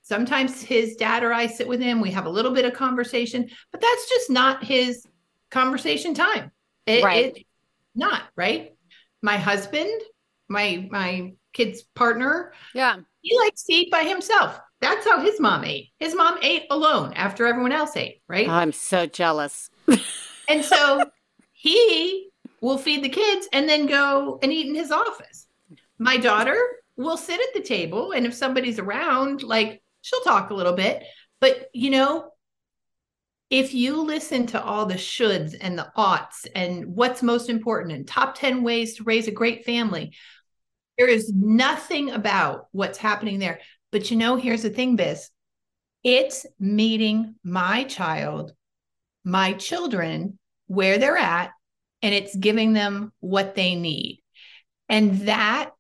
[0.10, 3.48] Sometimes his dad or I sit with him, we have a little bit of conversation,
[3.72, 5.06] but that's just not his
[5.52, 6.52] conversation time.
[6.88, 7.38] It, right.
[7.38, 7.46] It,
[7.94, 8.74] not right.
[9.22, 10.02] My husband,
[10.48, 14.60] my my kid's partner, yeah, he likes to eat by himself.
[14.82, 15.90] That's how his mom ate.
[16.00, 18.48] His mom ate alone after everyone else ate, right?
[18.48, 19.70] Oh, I'm so jealous.
[20.50, 21.04] and so
[21.52, 22.30] he
[22.62, 25.48] will feed the kids and then go and eat in his office.
[25.98, 26.58] My daughter
[26.96, 31.04] will sit at the table, and if somebody's around, like she'll talk a little bit.
[31.42, 32.32] But, you know,
[33.50, 38.08] if you listen to all the shoulds and the oughts and what's most important and
[38.08, 40.14] top 10 ways to raise a great family,
[40.98, 43.60] there is nothing about what's happening there.
[43.92, 45.30] But you know, here's the thing, Biz
[46.04, 48.54] it's meeting my child,
[49.26, 51.52] my children, where they're at,
[52.02, 54.22] and it's giving them what they need.
[54.88, 55.72] And that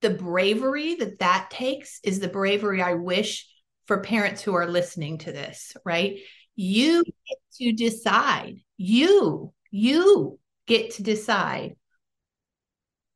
[0.00, 3.48] the bravery that that takes is the bravery I wish
[3.86, 6.18] for parents who are listening to this, right?
[6.54, 8.58] You get to decide.
[8.76, 11.76] You, you get to decide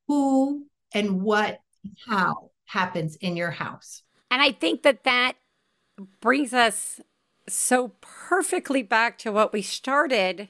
[0.08, 1.58] who and what,
[2.08, 4.02] how happens in your house.
[4.30, 5.34] And I think that that
[6.20, 7.00] brings us
[7.46, 10.48] so perfectly back to what we started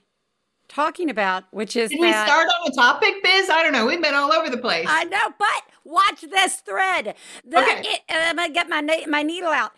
[0.69, 3.51] talking about, which is Did that, we start on a topic, Biz?
[3.51, 3.87] I don't know.
[3.87, 4.87] We've been all over the place.
[4.89, 7.17] I know, but watch this thread.
[7.45, 7.81] The, okay.
[7.81, 9.73] It, I'm gonna get my my needle out.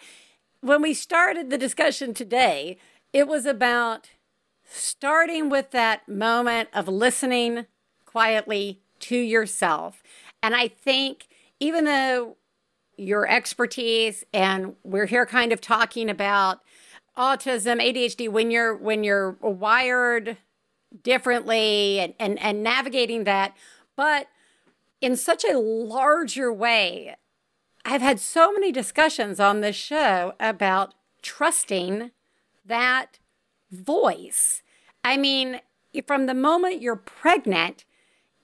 [0.60, 2.76] When we started the discussion today,
[3.14, 4.10] it was about
[4.66, 7.66] starting with that moment of listening
[8.04, 10.02] quietly to yourself,
[10.42, 11.26] and I think
[11.64, 12.36] even though
[12.96, 16.60] your expertise and we're here kind of talking about
[17.16, 20.36] autism adhd when you're when you're wired
[21.02, 23.56] differently and, and, and navigating that.
[23.96, 24.28] But
[25.00, 27.16] in such a larger way,
[27.84, 32.10] I've had so many discussions on this show about trusting
[32.64, 33.18] that
[33.70, 34.62] voice.
[35.02, 35.60] I mean,
[36.06, 37.84] from the moment you're pregnant,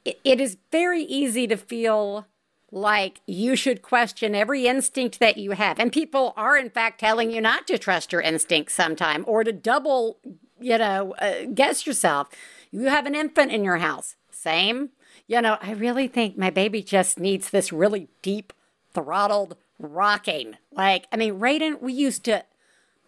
[0.05, 2.27] it, it is very easy to feel
[2.73, 5.79] like you should question every instinct that you have.
[5.79, 9.53] And people are, in fact, telling you not to trust your instincts sometime or to
[9.53, 10.19] double
[10.61, 12.29] you know, uh, guess yourself.
[12.71, 14.17] You have an infant in your house.
[14.31, 14.91] Same.
[15.27, 18.53] You know, I really think my baby just needs this really deep,
[18.93, 20.57] throttled rocking.
[20.73, 22.45] Like, I mean, Raiden, we used to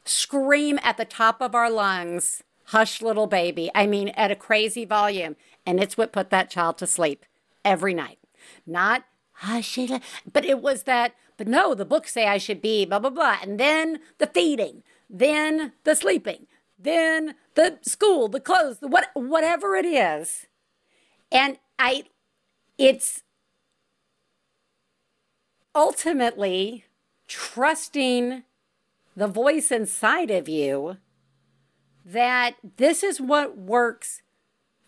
[0.04, 3.70] scream at the top of our lungs, hush, little baby.
[3.74, 5.36] I mean, at a crazy volume.
[5.66, 7.24] And it's what put that child to sleep
[7.64, 8.18] every night.
[8.66, 9.04] Not
[9.42, 9.78] Ah, hush,
[10.32, 13.38] but it was that, but no, the books say I should be blah, blah, blah.
[13.42, 16.46] And then the feeding, then the sleeping,
[16.78, 20.46] then the school, the clothes, the what whatever it is.
[21.32, 22.04] And I
[22.78, 23.22] it's
[25.74, 26.84] ultimately
[27.26, 28.44] trusting
[29.16, 30.98] the voice inside of you
[32.04, 34.22] that this is what works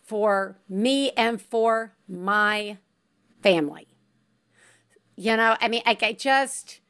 [0.03, 2.77] for me and for my
[3.41, 3.94] family.
[5.15, 6.81] You know, I mean, I, I just,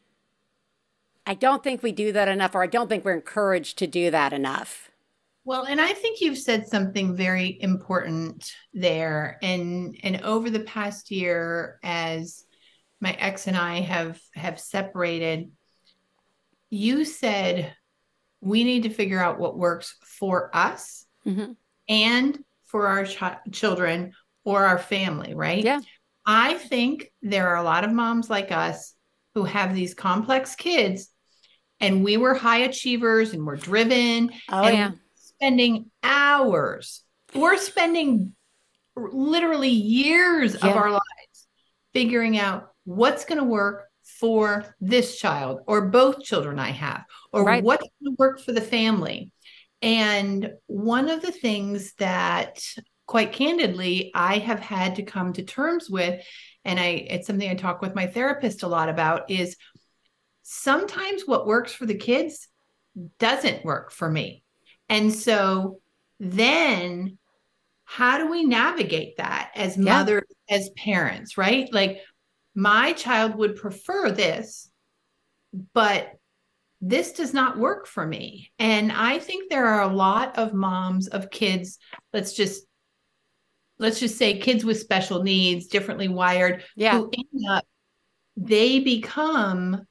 [1.26, 4.12] I don't think we do that enough, or I don't think we're encouraged to do
[4.12, 4.90] that enough.
[5.44, 9.38] Well, and I think you've said something very important there.
[9.44, 12.44] And and over the past year, as
[13.00, 15.52] my ex and I have have separated,
[16.72, 17.76] you said
[18.42, 21.54] we need to figure out what works for us Mm-hmm.
[21.90, 24.14] and for our ch- children
[24.44, 25.64] or our family, right?
[25.64, 25.80] Yeah.
[26.26, 28.94] I think there are a lot of moms like us
[29.36, 31.10] who have these complex kids
[31.80, 34.92] and we were high achievers and we're driven Oh, and yeah.
[35.16, 37.04] spending hours.
[37.34, 38.34] We're spending
[38.96, 40.70] literally years Yeah.
[40.70, 41.48] of our lives
[41.94, 47.04] figuring out what's going to work for this child or both children I have,
[47.34, 47.64] or Right.
[47.64, 49.32] what's going to work for the family.
[49.82, 52.64] And one of the things that,
[53.06, 56.24] quite candidly, I have had to come to terms with,
[56.64, 59.56] and I it's something I talk with my therapist a lot about, is
[60.44, 62.48] sometimes what works for the kids
[63.20, 64.44] doesn't work for me.
[64.90, 65.80] And so
[66.20, 67.18] then
[67.84, 69.84] how do we navigate that as Yeah.
[70.00, 71.72] mothers, as parents, right?
[71.72, 72.00] Like
[72.56, 74.70] my child would prefer this,
[75.74, 76.12] but
[76.82, 78.52] this does not work for me.
[78.60, 81.78] And I think there are a lot of moms of kids,
[82.14, 82.66] let's just
[83.78, 86.98] let's just say kids with special needs, differently wired, Yeah.
[86.98, 87.66] who end up
[88.38, 89.88] they become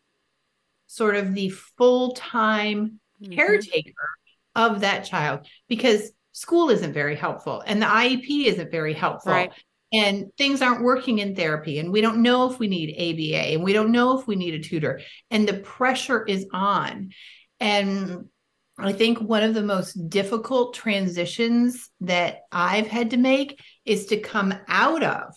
[0.87, 3.35] sort of the full-time Mhm.
[3.35, 4.09] caretaker
[4.55, 9.33] of that child because school isn't very helpful and the IEP isn't very helpful.
[9.33, 9.53] Right.
[9.93, 13.63] And things aren't working in therapy, and we don't know if we need ABA, and
[13.63, 17.13] we don't know if we need a tutor, and the pressure is on.
[17.61, 18.29] And
[18.77, 24.19] I think one of the most difficult transitions that I've had to make is to
[24.19, 25.35] come out of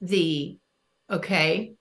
[0.00, 0.58] the
[1.10, 1.74] okay,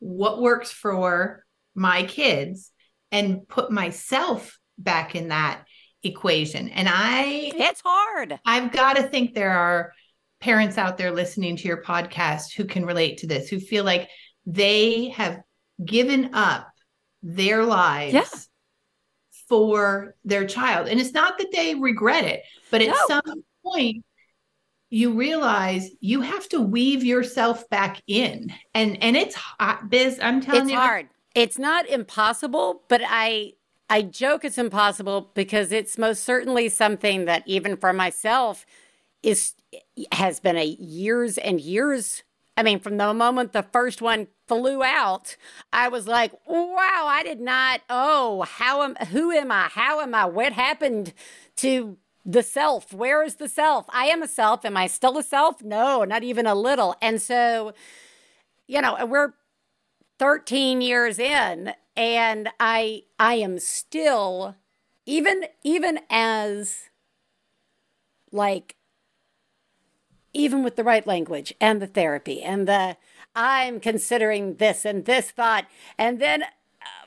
[0.00, 2.72] what works for my kids
[3.12, 5.64] and put myself back in that
[6.02, 6.68] equation.
[6.68, 8.38] And I It's hard.
[8.44, 9.92] I've got to think there are
[10.40, 14.08] parents out there listening to your podcast who can relate to this, who feel like
[14.46, 15.40] they have
[15.84, 16.68] given up
[17.22, 18.47] their lives Yeah.
[19.48, 20.88] For their child.
[20.88, 22.96] And it's not that they regret it, but at No.
[23.06, 24.04] some point,
[24.90, 28.52] you realize you have to weave yourself back in.
[28.74, 30.78] And and it's hot, Biz, I'm telling It's you.
[30.78, 31.08] It's hard.
[31.34, 33.52] It's not impossible, but I
[33.90, 38.66] I joke it's impossible because it's most certainly something that even for myself
[39.22, 39.54] is
[40.12, 42.22] has been a years and years.
[42.58, 45.36] I mean, from the moment the first one flew out,
[45.72, 47.82] I was like, "Wow, I did not.
[47.88, 48.96] Oh, how am?
[49.12, 49.68] Who am I?
[49.68, 50.24] How am I?
[50.24, 51.14] What happened
[51.58, 52.92] to the self?
[52.92, 53.86] Where is the self?
[53.90, 54.64] I am a self.
[54.64, 55.62] Am I still a self?
[55.62, 56.96] No, not even a little.
[57.00, 57.74] And so,
[58.66, 59.34] you know, we're
[60.18, 64.56] 13 years in and i i am still
[65.06, 66.90] even even as
[68.32, 68.74] like
[70.32, 72.96] even with the right language and the therapy and the
[73.34, 75.66] i'm considering this and this thought
[75.96, 76.44] and then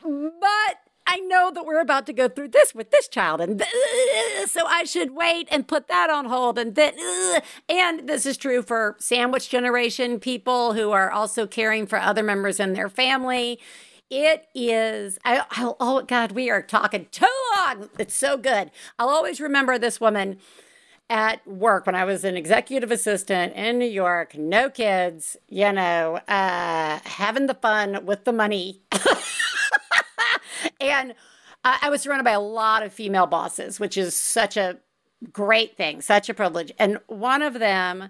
[0.04, 3.62] but I know that we're about to go through this with this child, and
[4.46, 6.58] so I should wait and put that on hold.
[6.58, 6.94] And then,
[7.68, 12.62] and this is true for sandwich generation people who are also caring for other members
[12.62, 13.60] in their family.
[14.10, 17.26] It is, I, I, oh God, we are talking too
[17.58, 17.90] long.
[18.00, 18.72] It's so good.
[19.00, 20.38] I'll always remember this woman
[21.12, 26.22] at work when I was an executive assistant in New York, no kids, you know,
[26.30, 28.80] uh, having the fun with the money.
[30.80, 31.12] and
[31.66, 34.78] uh, I was surrounded by a lot of female bosses, which is such a
[35.34, 36.72] great thing, such a privilege.
[36.80, 38.07] And one of them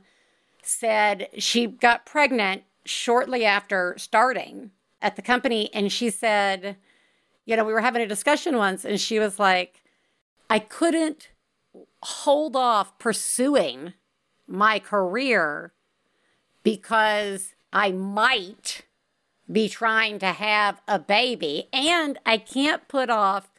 [0.61, 4.69] said she got pregnant shortly after starting
[5.01, 5.73] at the company.
[5.73, 6.77] And she said,
[7.45, 9.81] you know, we were having a discussion once, and she was like,
[10.51, 11.30] I couldn't
[12.03, 13.93] hold off pursuing
[14.47, 15.73] my career
[16.63, 18.83] because I might
[19.51, 23.51] be trying to have a baby and I can't put off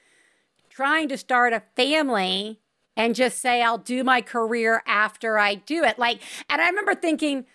[0.71, 2.61] trying to start a family
[2.97, 5.99] and just say I'll do my career after I do it.
[5.99, 7.47] Like, and I remember thinking,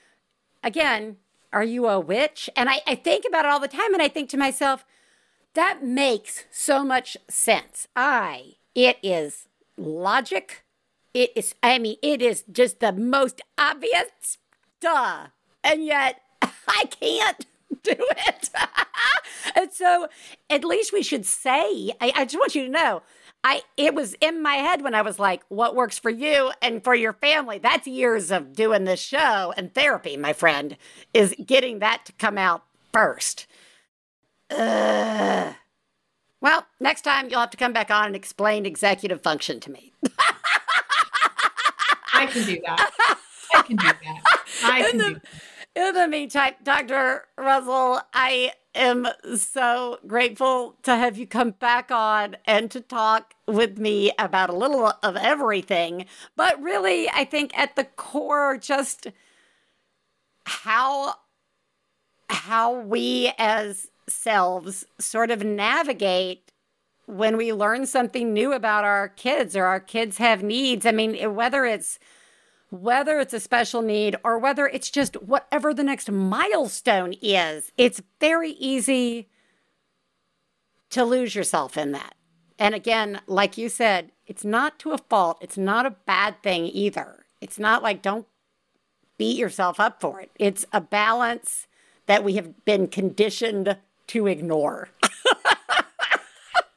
[0.64, 1.18] again,
[1.54, 2.50] are you a witch?
[2.56, 4.86] And I, I think about it all the time and I think to myself,
[5.54, 7.88] that makes so much sense.
[7.96, 10.64] I, it is logic.
[11.14, 14.38] It is, I mean, it is just the most obvious,
[14.80, 15.28] duh.
[15.64, 17.46] And yet I can't
[17.84, 18.50] do it.
[19.56, 20.08] and so
[20.50, 23.02] at least we should say, I, I just want you to know,
[23.44, 26.84] I it was in my head when I was like, what works for you and
[26.84, 27.60] for your family?
[27.60, 30.78] That's years of doing this show and therapy, my friend,
[31.14, 33.48] is getting that to come out first.
[34.50, 35.54] Ugh.
[36.40, 39.92] Well, next time you'll have to come back on and explain executive function to me.
[42.18, 42.92] I can do that.
[43.54, 44.22] I can do that.
[44.64, 45.24] I can do that.
[45.76, 47.26] In the meantime, Dr.
[47.38, 53.78] Russell, I am so grateful to have you come back on and to talk with
[53.78, 56.06] me about a little of everything.
[56.36, 59.08] But really, I think at the core, just
[60.46, 61.16] how
[62.30, 66.52] how we as selves sort of navigate
[67.08, 70.86] when we learn something new about our kids or our kids have needs.
[70.86, 71.98] I mean, whether it's
[72.70, 78.02] whether it's a special need or whether it's just whatever the next milestone is, it's
[78.20, 79.30] very easy
[80.90, 82.14] to lose yourself in that.
[82.60, 86.66] And again, like you said, it's not to a fault, it's not a bad thing
[86.66, 87.26] either.
[87.40, 88.28] It's not like don't
[89.18, 90.32] beat yourself up for it.
[90.38, 91.68] It's a balance
[92.08, 93.78] that we have been conditioned
[94.08, 94.90] to ignore.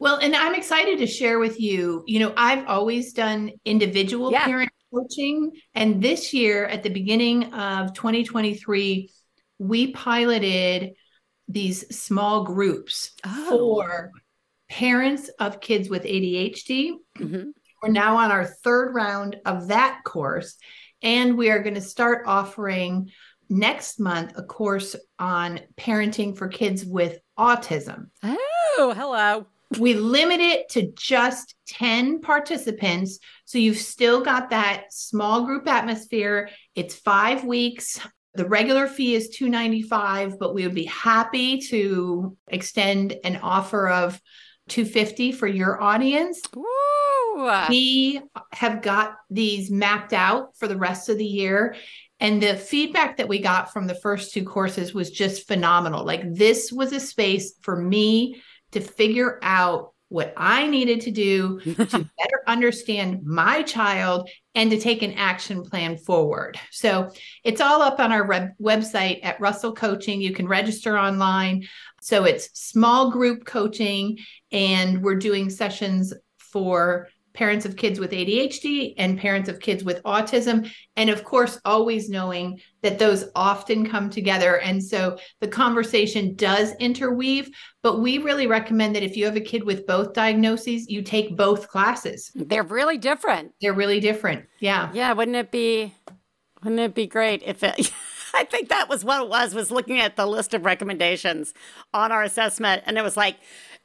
[0.01, 4.47] well, and I'm excited to share with you, you know, I've always done individual yeah.
[4.47, 5.53] parent coaching.
[5.75, 9.13] And this year, at the beginning of 2023,
[9.59, 10.95] we piloted
[11.49, 13.51] these small groups oh.
[13.51, 14.11] for
[14.71, 16.93] parents of kids with ADHD.
[17.19, 17.51] Mm-hmm.
[17.83, 20.57] We're now on our third round of that course.
[21.03, 23.11] And we are going to start offering
[23.51, 28.07] next month a course on parenting for kids with autism.
[28.23, 29.47] Oh, hello
[29.79, 33.19] we limit it to just 10 participants.
[33.45, 36.51] So you've still got that small group atmosphere.
[36.75, 38.01] It's five weeks.
[38.35, 44.21] The regular fee is 295, but we would be happy to extend an offer of
[44.69, 46.41] 250 for your audience.
[46.57, 47.67] Ooh.
[47.69, 48.21] We
[48.53, 51.75] have got these mapped out for the rest of the year.
[52.19, 56.05] And the feedback that we got from the first two courses was just phenomenal.
[56.05, 58.43] Like, this was a space for me
[58.73, 61.87] to figure out what I needed to do to
[62.19, 66.59] better understand my child and to take an action plan forward.
[66.73, 67.13] So
[67.45, 70.21] it's all up on our web- website at Russell Coaching.
[70.21, 71.65] You can register online.
[72.03, 74.19] So it's small group coaching,
[74.51, 77.07] and we're doing sessions for
[77.41, 80.71] parents of kids with ADHD and parents of kids with autism.
[80.97, 84.59] And of course, always knowing that those often come together.
[84.59, 87.49] And so the conversation does interweave,
[87.83, 91.35] but we really recommend that if you have a kid with both diagnoses, you take
[91.35, 92.31] both classes.
[92.35, 93.55] They're really different.
[93.63, 94.45] They're really different.
[94.59, 94.91] Yeah.
[94.93, 95.15] Yeah.
[95.15, 95.95] Wouldn't it be,
[96.63, 97.91] wouldn't it be great if it,
[98.35, 101.55] I think that was what it was, was looking at the list of recommendations
[101.95, 102.83] on our assessment.
[102.85, 103.37] And it was like,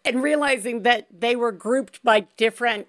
[0.03, 2.87] and realizing that they were grouped by different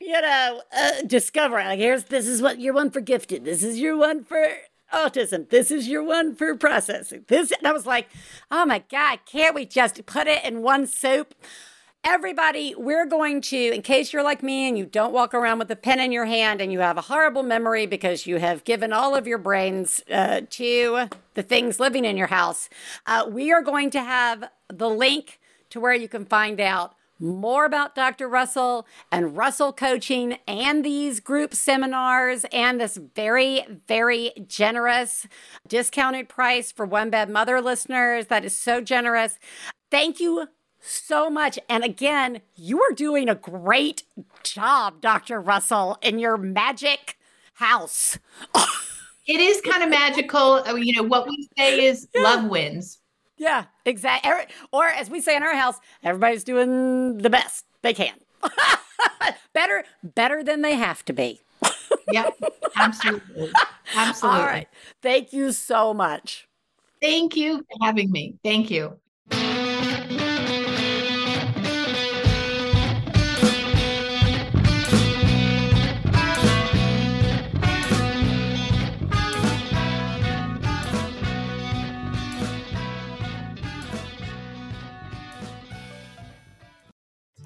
[0.00, 3.44] you know, uh, discovering like here's this is what your one for gifted.
[3.44, 4.48] This is your one for
[4.92, 5.48] autism.
[5.48, 7.24] This is your one for processing.
[7.28, 8.08] This and I was like,
[8.50, 11.34] oh my god, can't we just put it in one soup?
[12.04, 15.68] Everybody, we're going to, in case you're like me and you don't walk around with
[15.72, 18.92] a pen in your hand and you have a horrible memory because you have given
[18.92, 22.68] all of your brains uh, to the things living in your house,
[23.06, 25.40] uh, we are going to have the link
[25.70, 28.28] to where you can find out more about Dr.
[28.28, 35.26] Russell and Russell coaching and these group seminars and this very, very generous
[35.66, 38.26] discounted price for One Bad Mother listeners.
[38.26, 39.38] That is so generous.
[39.90, 40.48] Thank you
[40.80, 41.58] so much.
[41.68, 44.04] And again, you are doing a great
[44.42, 45.40] job, Dr.
[45.40, 47.18] Russell, in your magic
[47.54, 48.18] house.
[49.26, 50.62] it is kind of magical.
[50.66, 52.98] Uh, you know, what we say is love wins.
[53.38, 54.32] Yeah, exactly.
[54.72, 58.14] Or as we say in our house, everybody's doing the best they can.
[59.52, 61.40] better, better than they have to be.
[62.12, 62.34] yep,
[62.76, 63.52] absolutely.
[63.94, 64.40] Absolutely.
[64.40, 64.68] All right.
[65.02, 66.48] Thank you so much.
[67.00, 68.34] Thank you for having me.
[68.42, 68.98] Thank you.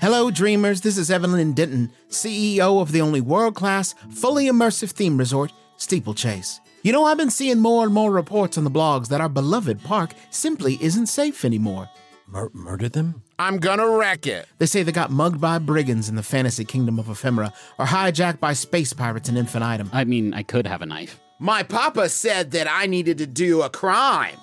[0.01, 0.81] Hello, dreamers.
[0.81, 6.59] This is Evelyn Denton, CEO of the only world class, fully immersive theme resort, Steeplechase.
[6.83, 9.85] You know, I've been seeing more and more reports on the blogs that our beloved
[9.85, 11.91] park simply isn't safe anymore.
[12.27, 13.23] Mur- murdered them?
[13.39, 14.49] I'm gonna wreck it.
[14.57, 18.41] They say they got mugged by brigands in the fantasy kingdom of ephemera or hijacked
[18.41, 19.91] by space pirates in infinitum.
[19.93, 21.21] I mean, I could have a knife.
[21.39, 24.39] My papa said that I needed to do a crime.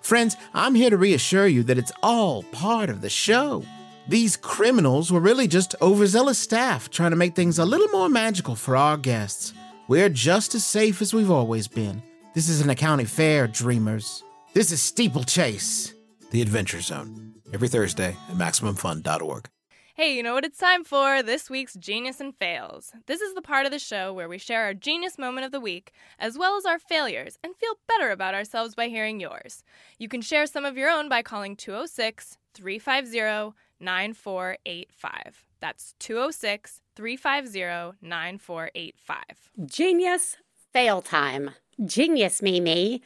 [0.00, 3.64] Friends, I'm here to reassure you that it's all part of the show.
[4.06, 8.54] These criminals were really just overzealous staff trying to make things a little more magical
[8.54, 9.54] for our guests.
[9.88, 12.02] We're just as safe as we've always been.
[12.34, 14.22] This isn't a county fair, dreamers.
[14.52, 15.94] This is Steeplechase.
[16.32, 17.34] The Adventure Zone.
[17.54, 19.48] Every Thursday at MaximumFun.org.
[19.94, 21.22] Hey, you know what it's time for?
[21.22, 22.92] This week's Genius and Fails.
[23.06, 25.60] This is the part of the show where we share our genius moment of the
[25.60, 29.62] week, as well as our failures, and feel better about ourselves by hearing yours.
[29.98, 35.46] You can share some of your own by calling 206 350 9485.
[35.60, 39.24] That's 206 350 9485.
[39.66, 40.36] Genius
[40.72, 41.50] fail time.
[41.84, 43.02] Genius, Mimi.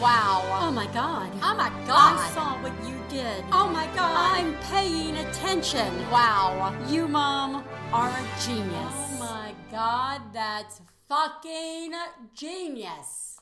[0.00, 0.42] Wow.
[0.60, 1.30] Oh my god.
[1.42, 2.18] Oh my God.
[2.18, 3.44] I saw what you did.
[3.52, 4.38] Oh my god.
[4.38, 5.88] I'm paying attention.
[6.10, 6.76] Wow.
[6.88, 8.92] You, Mom, are a genius.
[8.92, 11.92] Oh my god, that's fucking
[12.34, 13.38] genius.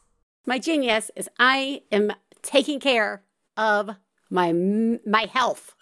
[0.47, 2.13] My genius is I am
[2.43, 3.23] taking care
[3.57, 3.91] of
[4.31, 5.75] my my health.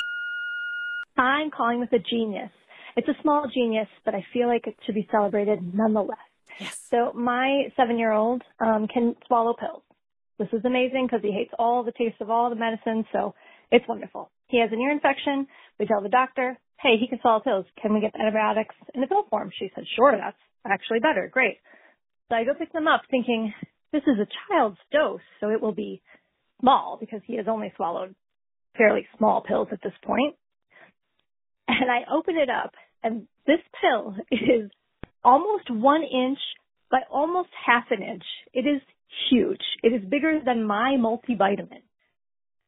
[1.21, 2.51] I'm calling with a genius.
[2.97, 6.19] It's a small genius, but I feel like it should be celebrated nonetheless.
[6.59, 6.81] Yes.
[6.91, 9.83] So my seven-year-old um, can swallow pills.
[10.39, 13.35] This is amazing because he hates all the taste of all the medicine, so
[13.71, 14.31] it's wonderful.
[14.47, 15.47] He has an ear infection.
[15.79, 17.67] We tell the doctor, hey, he can swallow pills.
[17.81, 19.51] Can we get antibiotics in the pill form?
[19.59, 21.29] She said, sure, that's actually better.
[21.31, 21.59] Great.
[22.31, 23.53] So I go pick them up thinking,
[23.93, 26.01] this is a child's dose, so it will be
[26.61, 28.15] small because he has only swallowed
[28.77, 30.35] fairly small pills at this point.
[31.81, 34.71] And I open it up and this pill is
[35.25, 36.39] almost one inch
[36.91, 38.25] by almost half an inch.
[38.53, 38.83] It is
[39.31, 39.61] huge.
[39.83, 41.83] It is bigger than my multivitamin.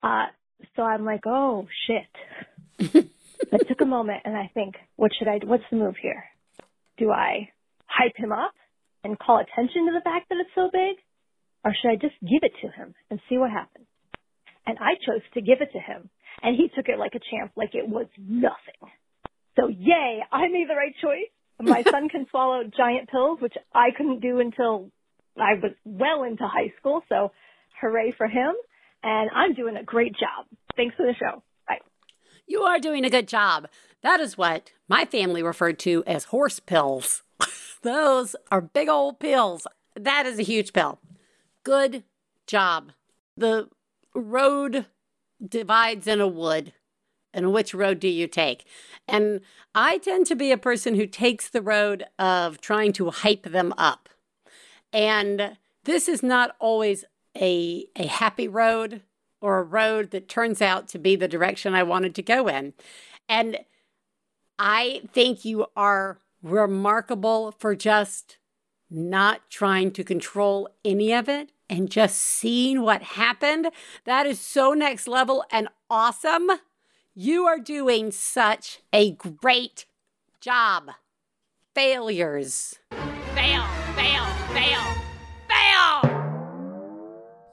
[0.02, 0.26] Uh,
[0.76, 3.02] so I'm like, oh shit.
[3.52, 5.48] I took a moment and I think, what should I, Do?
[5.48, 6.24] what's the move here?
[6.98, 7.50] Do I
[7.86, 8.54] hype him up
[9.04, 10.96] and call attention to the fact that it's so big?
[11.64, 13.86] Or should I just give it to him and see what happens?
[14.66, 16.08] And I chose to give it to him
[16.42, 18.90] and he took it like a champ, like it was nothing.
[19.56, 21.30] So yay, I made the right choice.
[21.60, 24.90] My son can swallow giant pills, which I couldn't do until
[25.36, 27.02] I was well into high school.
[27.08, 27.32] So
[27.80, 28.54] hooray for him.
[29.02, 30.46] And I'm doing a great job.
[30.76, 31.42] Thanks for the show.
[31.66, 31.78] Bye.
[32.46, 33.66] You are doing a good job.
[34.02, 37.22] That is what my family referred to as horse pills.
[37.82, 39.66] Those are big old pills.
[39.96, 41.00] That is a huge pill.
[41.64, 42.04] Good
[42.46, 42.92] job.
[43.36, 43.68] The
[44.14, 44.86] road
[45.46, 46.72] divides in a wood.
[47.34, 48.66] And which road do you take?
[49.08, 49.40] And
[49.74, 53.72] I tend to be a person who takes the road of trying to hype them
[53.78, 54.10] up.
[54.92, 59.00] And this is not always a, a happy road
[59.40, 62.74] or a road that turns out to be the direction I wanted to go in.
[63.28, 63.58] And
[64.58, 68.36] I think you are remarkable for just
[68.90, 73.70] not trying to control any of it and just seeing what happened.
[74.04, 76.50] That is so next level and awesome.
[77.14, 79.86] You are doing such a great
[80.38, 80.90] job.
[81.74, 82.78] Failures.
[83.34, 83.64] Fail,
[83.96, 84.82] fail, fail,
[85.48, 86.12] fail!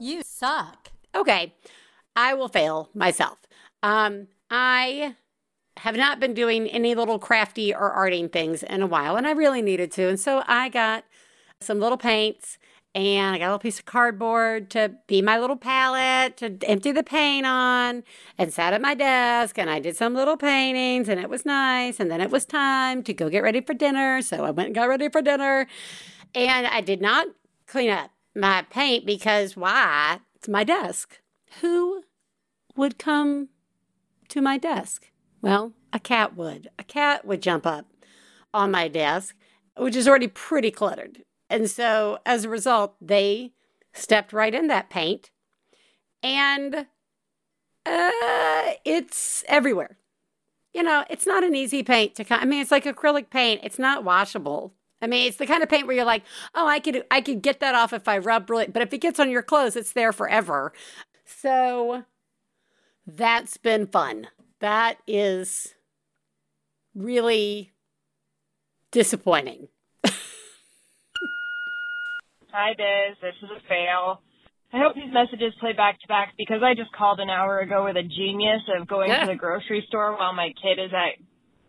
[0.01, 0.91] You suck.
[1.15, 1.55] Okay,
[2.13, 3.39] I will fail myself.
[3.81, 5.15] Um, I
[5.77, 9.31] have not been doing any little crafty or arting things in a while, and I
[9.31, 10.09] really needed to.
[10.09, 11.05] And so I got
[11.61, 12.57] some little paints
[12.95, 16.91] and I got a little piece of cardboard to be my little palette to empty
[16.91, 18.03] the paint on
[18.37, 21.99] and sat at my desk and I did some little paintings and it was nice.
[21.99, 24.21] And then it was time to go get ready for dinner.
[24.21, 25.67] So I went and got ready for dinner
[26.33, 27.27] and I did not
[27.67, 30.19] clean up my paint because why?
[30.35, 31.19] It's my desk.
[31.61, 32.03] Who
[32.75, 33.49] would come
[34.29, 35.11] to my desk?
[35.41, 36.69] Well, a cat would.
[36.79, 37.85] A cat would jump up
[38.51, 39.35] on my desk,
[39.77, 41.23] which is already pretty cluttered.
[41.49, 43.53] And so as a result, they
[43.93, 45.31] stepped right in that paint
[46.21, 46.85] and
[47.85, 49.97] uh, it's everywhere.
[50.73, 52.39] You know, it's not an easy paint to come.
[52.39, 53.61] I mean, it's like acrylic paint.
[53.63, 54.73] It's not washable.
[55.01, 56.23] I mean, it's the kind of paint where you're like,
[56.53, 58.99] "Oh, I could I could get that off if I rub really," but if it
[58.99, 60.73] gets on your clothes, it's there forever.
[61.25, 62.03] So
[63.07, 64.27] that's been fun.
[64.59, 65.73] That is
[66.93, 67.71] really
[68.91, 69.69] disappointing.
[72.59, 73.15] Hi, Biz.
[73.21, 74.19] This is a fail.
[74.73, 77.85] I hope these messages play back to back because I just called an hour ago
[77.85, 79.21] with a genius of going Yeah.
[79.21, 81.15] to the grocery store while my kid is at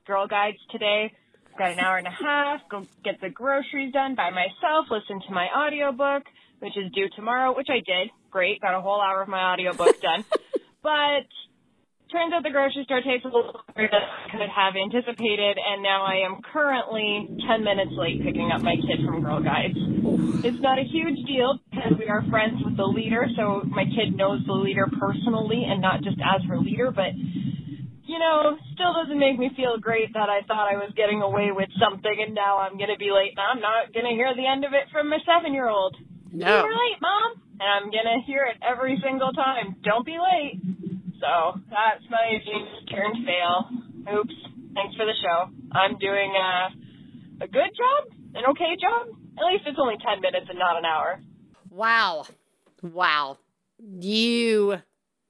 [0.05, 1.13] Girl Guides today.
[1.47, 5.21] I've got an hour and a half, go get the groceries done by myself, listen
[5.29, 6.25] to my audiobook,
[6.59, 8.11] which is due tomorrow, which I did.
[8.33, 8.61] Great.
[8.61, 10.25] Got a whole hour of my audiobook done.
[10.83, 11.31] but
[12.13, 15.83] turns out the grocery store takes a little longer than I could have anticipated, and
[15.83, 19.79] now I am currently 10 minutes late picking up my kid from Girl Guides.
[20.45, 24.17] It's not a huge deal because we are friends with the leader, so my kid
[24.17, 29.19] knows the leader personally and not just as her leader, but you know, still doesn't
[29.19, 32.59] make me feel great that I thought I was getting away with something and now
[32.59, 35.19] I'm gonna be late and I'm not gonna hear the end of it from my
[35.23, 35.95] seven year old.
[36.33, 36.65] No.
[36.67, 37.39] You're late, Mom.
[37.61, 39.77] And I'm gonna hear it every single time.
[39.85, 40.59] Don't be late.
[41.21, 44.17] So that's my genius turned fail.
[44.19, 44.35] Oops.
[44.75, 45.51] Thanks for the show.
[45.73, 49.17] I'm doing uh, a good job, an okay job.
[49.39, 51.21] At least it's only 10 minutes and not an hour.
[51.69, 52.25] Wow.
[52.83, 53.39] Wow.
[53.79, 54.79] You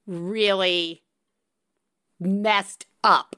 [0.07, 1.01] really
[2.19, 3.35] messed up.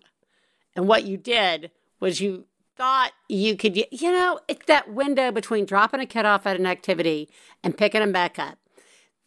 [0.75, 2.45] And what you did was you
[2.75, 6.65] thought you could, you know, it's that window between dropping a kid off at an
[6.65, 7.29] activity
[7.63, 8.57] and picking them back up.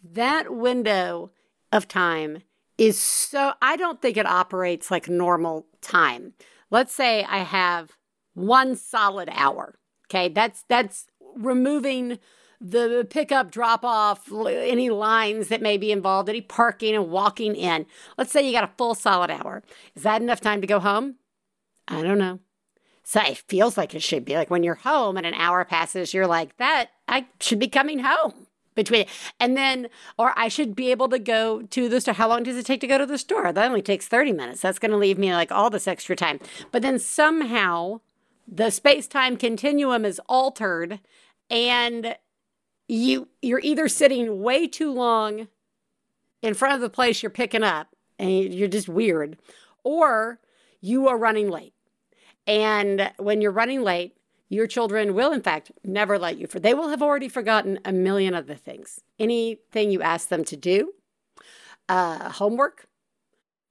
[0.02, 1.30] That window
[1.72, 2.42] of time
[2.78, 6.34] is so, I don't think it operates like normal time.
[6.70, 7.92] Let's say I have
[8.34, 9.78] one solid hour.
[10.08, 10.28] Okay.
[10.28, 12.18] That's, that's removing
[12.60, 17.86] the pickup, drop off, any lines that may be involved, any parking and walking in.
[18.16, 19.62] Let's say you got a full solid hour.
[19.94, 21.16] Is that enough time to go home?
[21.88, 22.40] I don't know.
[23.04, 24.34] So it feels like it should be.
[24.34, 28.00] Like when you're home and an hour passes, you're like, that, I should be coming
[28.00, 28.45] home
[28.76, 29.06] between
[29.40, 32.14] and then or I should be able to go to the store.
[32.14, 33.52] How long does it take to go to the store?
[33.52, 34.60] That only takes 30 minutes.
[34.60, 36.38] That's going to leave me like all this extra time.
[36.70, 38.00] But then somehow
[38.46, 41.00] the space-time continuum is altered
[41.50, 42.16] and
[42.86, 45.48] you you're either sitting way too long
[46.42, 49.36] in front of the place you're picking up and you're just weird
[49.82, 50.38] or
[50.80, 51.72] you are running late.
[52.46, 54.15] And when you're running late,
[54.48, 56.60] your children will, in fact, never let you for.
[56.60, 59.00] They will have already forgotten a million other things.
[59.18, 60.92] Anything you ask them to do,
[61.88, 62.86] uh, homework,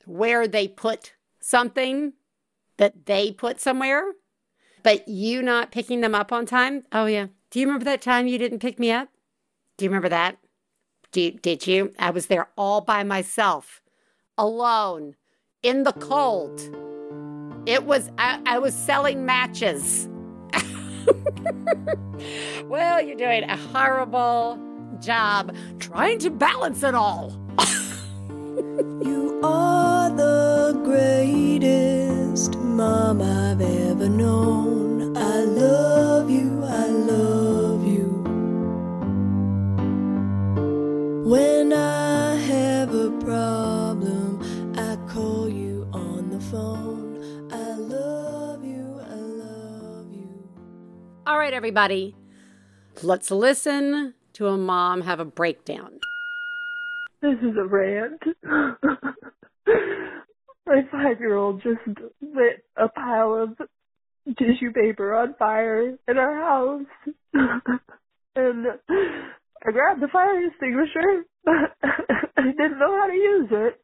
[0.05, 2.13] where they put something
[2.77, 4.13] that they put somewhere,
[4.83, 6.83] but you not picking them up on time.
[6.91, 7.27] Oh, yeah.
[7.49, 9.09] Do you remember that time you didn't pick me up?
[9.77, 10.37] Do you remember that?
[11.11, 11.93] Do did you?
[11.97, 13.81] I was there all by myself,
[14.37, 15.15] alone,
[15.63, 16.59] in the cold.
[17.65, 20.09] It was, I, I was selling matches.
[22.65, 24.59] well, you're doing a horrible
[24.99, 27.31] job trying to balance it all.
[29.03, 35.17] you are the greatest mom I've ever known.
[35.17, 38.05] I love you, I love you.
[41.25, 42.04] When I
[51.27, 52.15] All right, everybody,
[53.01, 55.99] let's listen to a mom have a breakdown.
[57.19, 58.21] This is a rant.
[60.67, 61.79] My five year old just
[62.21, 63.57] lit a pile of
[64.37, 66.85] tissue paper on fire in our house.
[68.35, 71.25] and I grabbed the fire extinguisher.
[71.43, 71.75] but
[72.37, 73.81] I didn't know how to use it.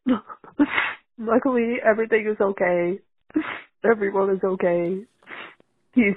[1.18, 3.00] Luckily, everything is okay.
[3.84, 5.06] Everyone is okay.
[5.96, 6.14] He's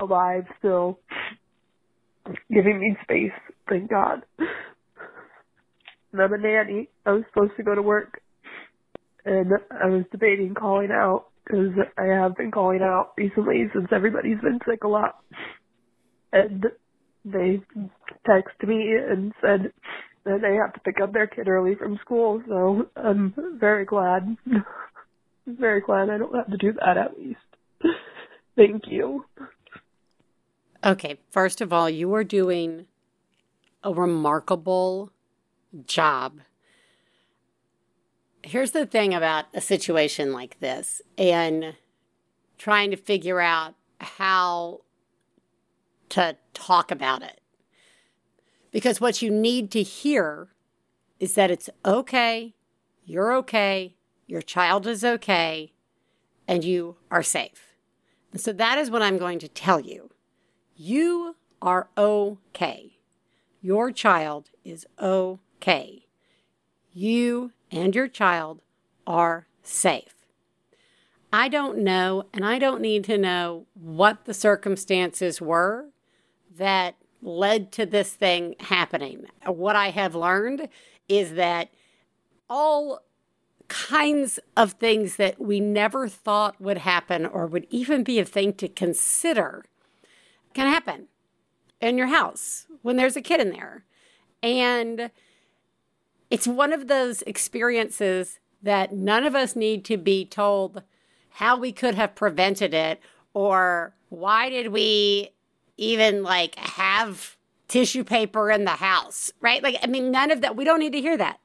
[0.00, 0.98] alive still,
[2.52, 3.32] giving me space.
[3.68, 4.22] Thank God.
[6.12, 6.88] And I'm a nanny.
[7.04, 8.20] I was supposed to go to work,
[9.24, 14.40] and I was debating calling out because I have been calling out recently since everybody's
[14.40, 15.18] been sick a lot.
[16.32, 16.66] And
[17.24, 17.60] they
[18.28, 19.72] texted me and said
[20.24, 24.36] that they have to pick up their kid early from school, so I'm very glad.
[25.46, 27.38] very glad I don't have to do that at least.
[28.56, 29.24] Thank you.
[30.84, 32.86] Okay, first of all, you are doing
[33.82, 35.10] a remarkable
[35.86, 36.40] job.
[38.44, 41.74] Here's the thing about a situation like this and
[42.58, 44.82] trying to figure out how
[46.10, 47.40] to talk about it.
[48.70, 50.48] Because what you need to hear
[51.18, 52.54] is that it's okay,
[53.04, 55.72] you're okay, your child is okay,
[56.46, 57.74] and you are safe.
[58.30, 60.10] And so that is what I'm going to tell you.
[60.80, 62.98] You are okay.
[63.60, 66.06] Your child is okay.
[66.92, 68.62] You and your child
[69.04, 70.14] are safe.
[71.32, 75.86] I don't know, and I don't need to know what the circumstances were
[76.56, 79.26] that led to this thing happening.
[79.46, 80.68] What I have learned
[81.08, 81.70] is that
[82.48, 83.00] all
[83.66, 88.52] kinds of things that we never thought would happen or would even be a thing
[88.52, 89.64] to consider
[90.58, 91.06] can happen
[91.80, 93.84] in your house when there's a kid in there.
[94.42, 95.10] And
[96.30, 100.82] it's one of those experiences that none of us need to be told
[101.30, 103.00] how we could have prevented it
[103.34, 105.30] or why did we
[105.76, 107.36] even like have
[107.68, 109.62] tissue paper in the house, right?
[109.62, 110.56] Like, I mean, none of that.
[110.56, 111.38] We don't need to hear that.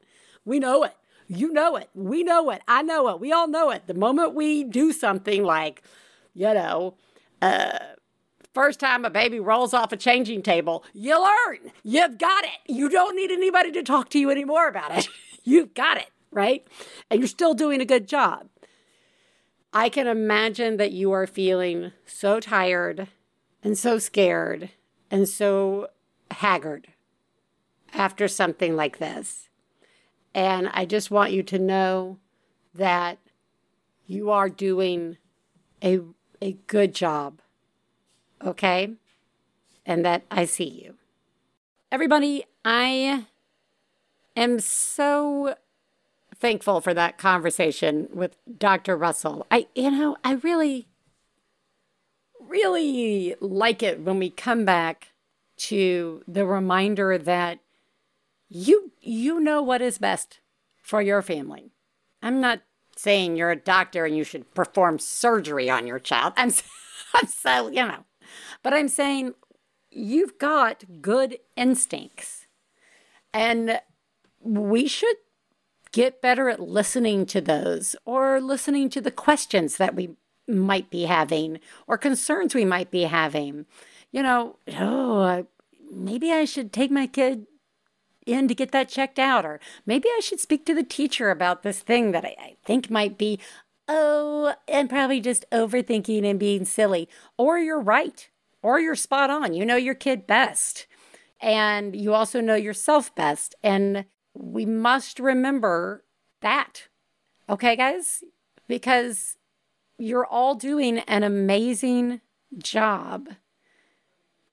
[0.44, 0.96] We know it.
[1.28, 1.90] You know it.
[1.94, 2.64] We know it.
[2.68, 3.20] I know it.
[3.20, 3.86] We all know it.
[3.86, 5.84] The moment we do something like,
[6.34, 6.96] you know,
[7.44, 7.78] uh,
[8.54, 11.72] first time a baby rolls off a changing table, you learn.
[11.84, 12.60] You've got it.
[12.68, 15.08] You don't need anybody to talk to you anymore about it.
[15.44, 16.66] You've got it, right?
[17.10, 18.48] And you're still doing a good job.
[19.74, 23.08] I can imagine that you are feeling so tired
[23.64, 24.70] and so scared
[25.10, 25.88] and so
[26.32, 26.90] haggard
[27.94, 29.50] after something like this.
[30.34, 32.20] And I just want you to know
[32.74, 33.20] that
[34.06, 35.18] you are doing
[35.84, 36.00] a,
[36.42, 37.40] a good job,
[38.46, 38.94] okay?
[39.86, 40.96] And that I see you.
[41.92, 43.26] Everybody, I
[44.36, 45.56] am so
[46.36, 48.98] thankful for that conversation with Dr.
[48.98, 49.46] Russell.
[49.52, 50.88] I, you know, I really,
[52.40, 55.10] really like it when we come back
[55.56, 57.60] to the reminder that
[58.50, 60.40] you you know what is best
[60.82, 61.72] for your family.
[62.22, 62.62] I'm not
[62.96, 66.34] saying you're a doctor and you should perform surgery on your child.
[66.38, 66.52] I'm,
[67.14, 68.06] I'm so, you know,
[68.64, 69.34] but I'm saying
[69.92, 72.48] you've got good instincts.
[73.34, 73.80] And
[74.42, 75.16] we should
[75.92, 80.16] get better at listening to those or listening to the questions that we
[80.48, 83.66] might be having or concerns we might be having.
[84.12, 85.48] You know, oh,
[85.92, 87.48] maybe I should take my kid
[88.26, 91.64] in to get that checked out, or maybe I should speak to the teacher about
[91.64, 93.40] this thing that I, I think might be,
[93.88, 97.10] oh, and probably just overthinking and being silly.
[97.38, 98.30] Or you're right,
[98.64, 99.54] or you're spot on.
[99.54, 100.88] You know your kid best,
[101.40, 103.54] and you also know yourself best.
[103.62, 106.04] And we must remember
[106.42, 106.88] that.
[107.50, 108.24] Okay, guys?
[108.68, 109.38] Because
[109.98, 112.22] you're all doing an amazing
[112.58, 113.30] job.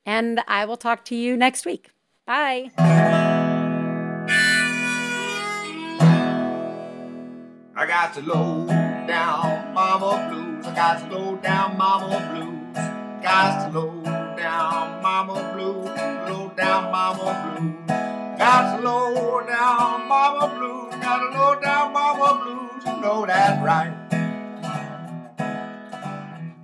[0.05, 1.91] And I will talk to you next week.
[2.27, 2.71] Bye.
[7.77, 8.67] I got to low
[9.07, 10.67] down mama blues.
[10.67, 12.40] I got to low down mama blues.
[13.23, 14.03] To low
[14.37, 15.85] down mama blues.
[15.85, 17.75] Low down mama blues.
[18.39, 20.95] Got to low down mama blues.
[21.03, 22.83] Got to low down mama blues.
[22.87, 23.95] You know that right.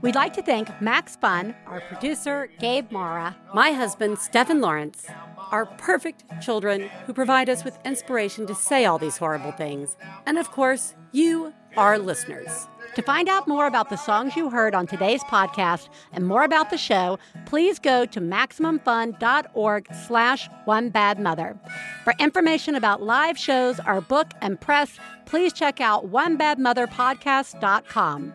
[0.00, 5.07] We'd like to thank Max Fun, our producer, Gabe Mara, my husband, Stephen Lawrence,
[5.50, 10.38] our perfect children who provide us with inspiration to say all these horrible things, and
[10.38, 12.68] of course, you, our listeners.
[12.97, 16.70] To find out more about the songs you heard on today's podcast and more about
[16.70, 21.59] the show, please go to MaximumFun.org slash One Bad Mother.
[22.05, 28.34] For information about live shows, our book, and press, please check out OneBadMotherPodcast.com.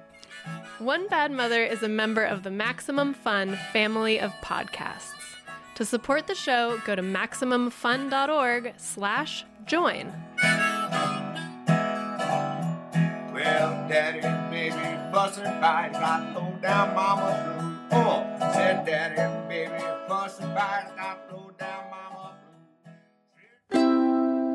[0.77, 5.15] One Bad Mother is a member of the Maximum Fun family of podcasts.
[5.73, 10.13] To support the show, go to MaximumFun.org slash join.
[13.43, 14.21] Well, daddy,
[14.51, 14.75] baby,
[15.11, 18.05] fussing fight, got low down mama blues.
[18.05, 18.23] Oh,
[18.53, 22.37] said daddy, baby, fussing fight, got low down mama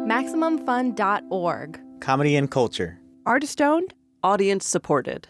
[0.06, 1.80] MaximumFun.org.
[1.98, 3.00] Comedy and culture.
[3.26, 5.26] Artist owned, audience supported.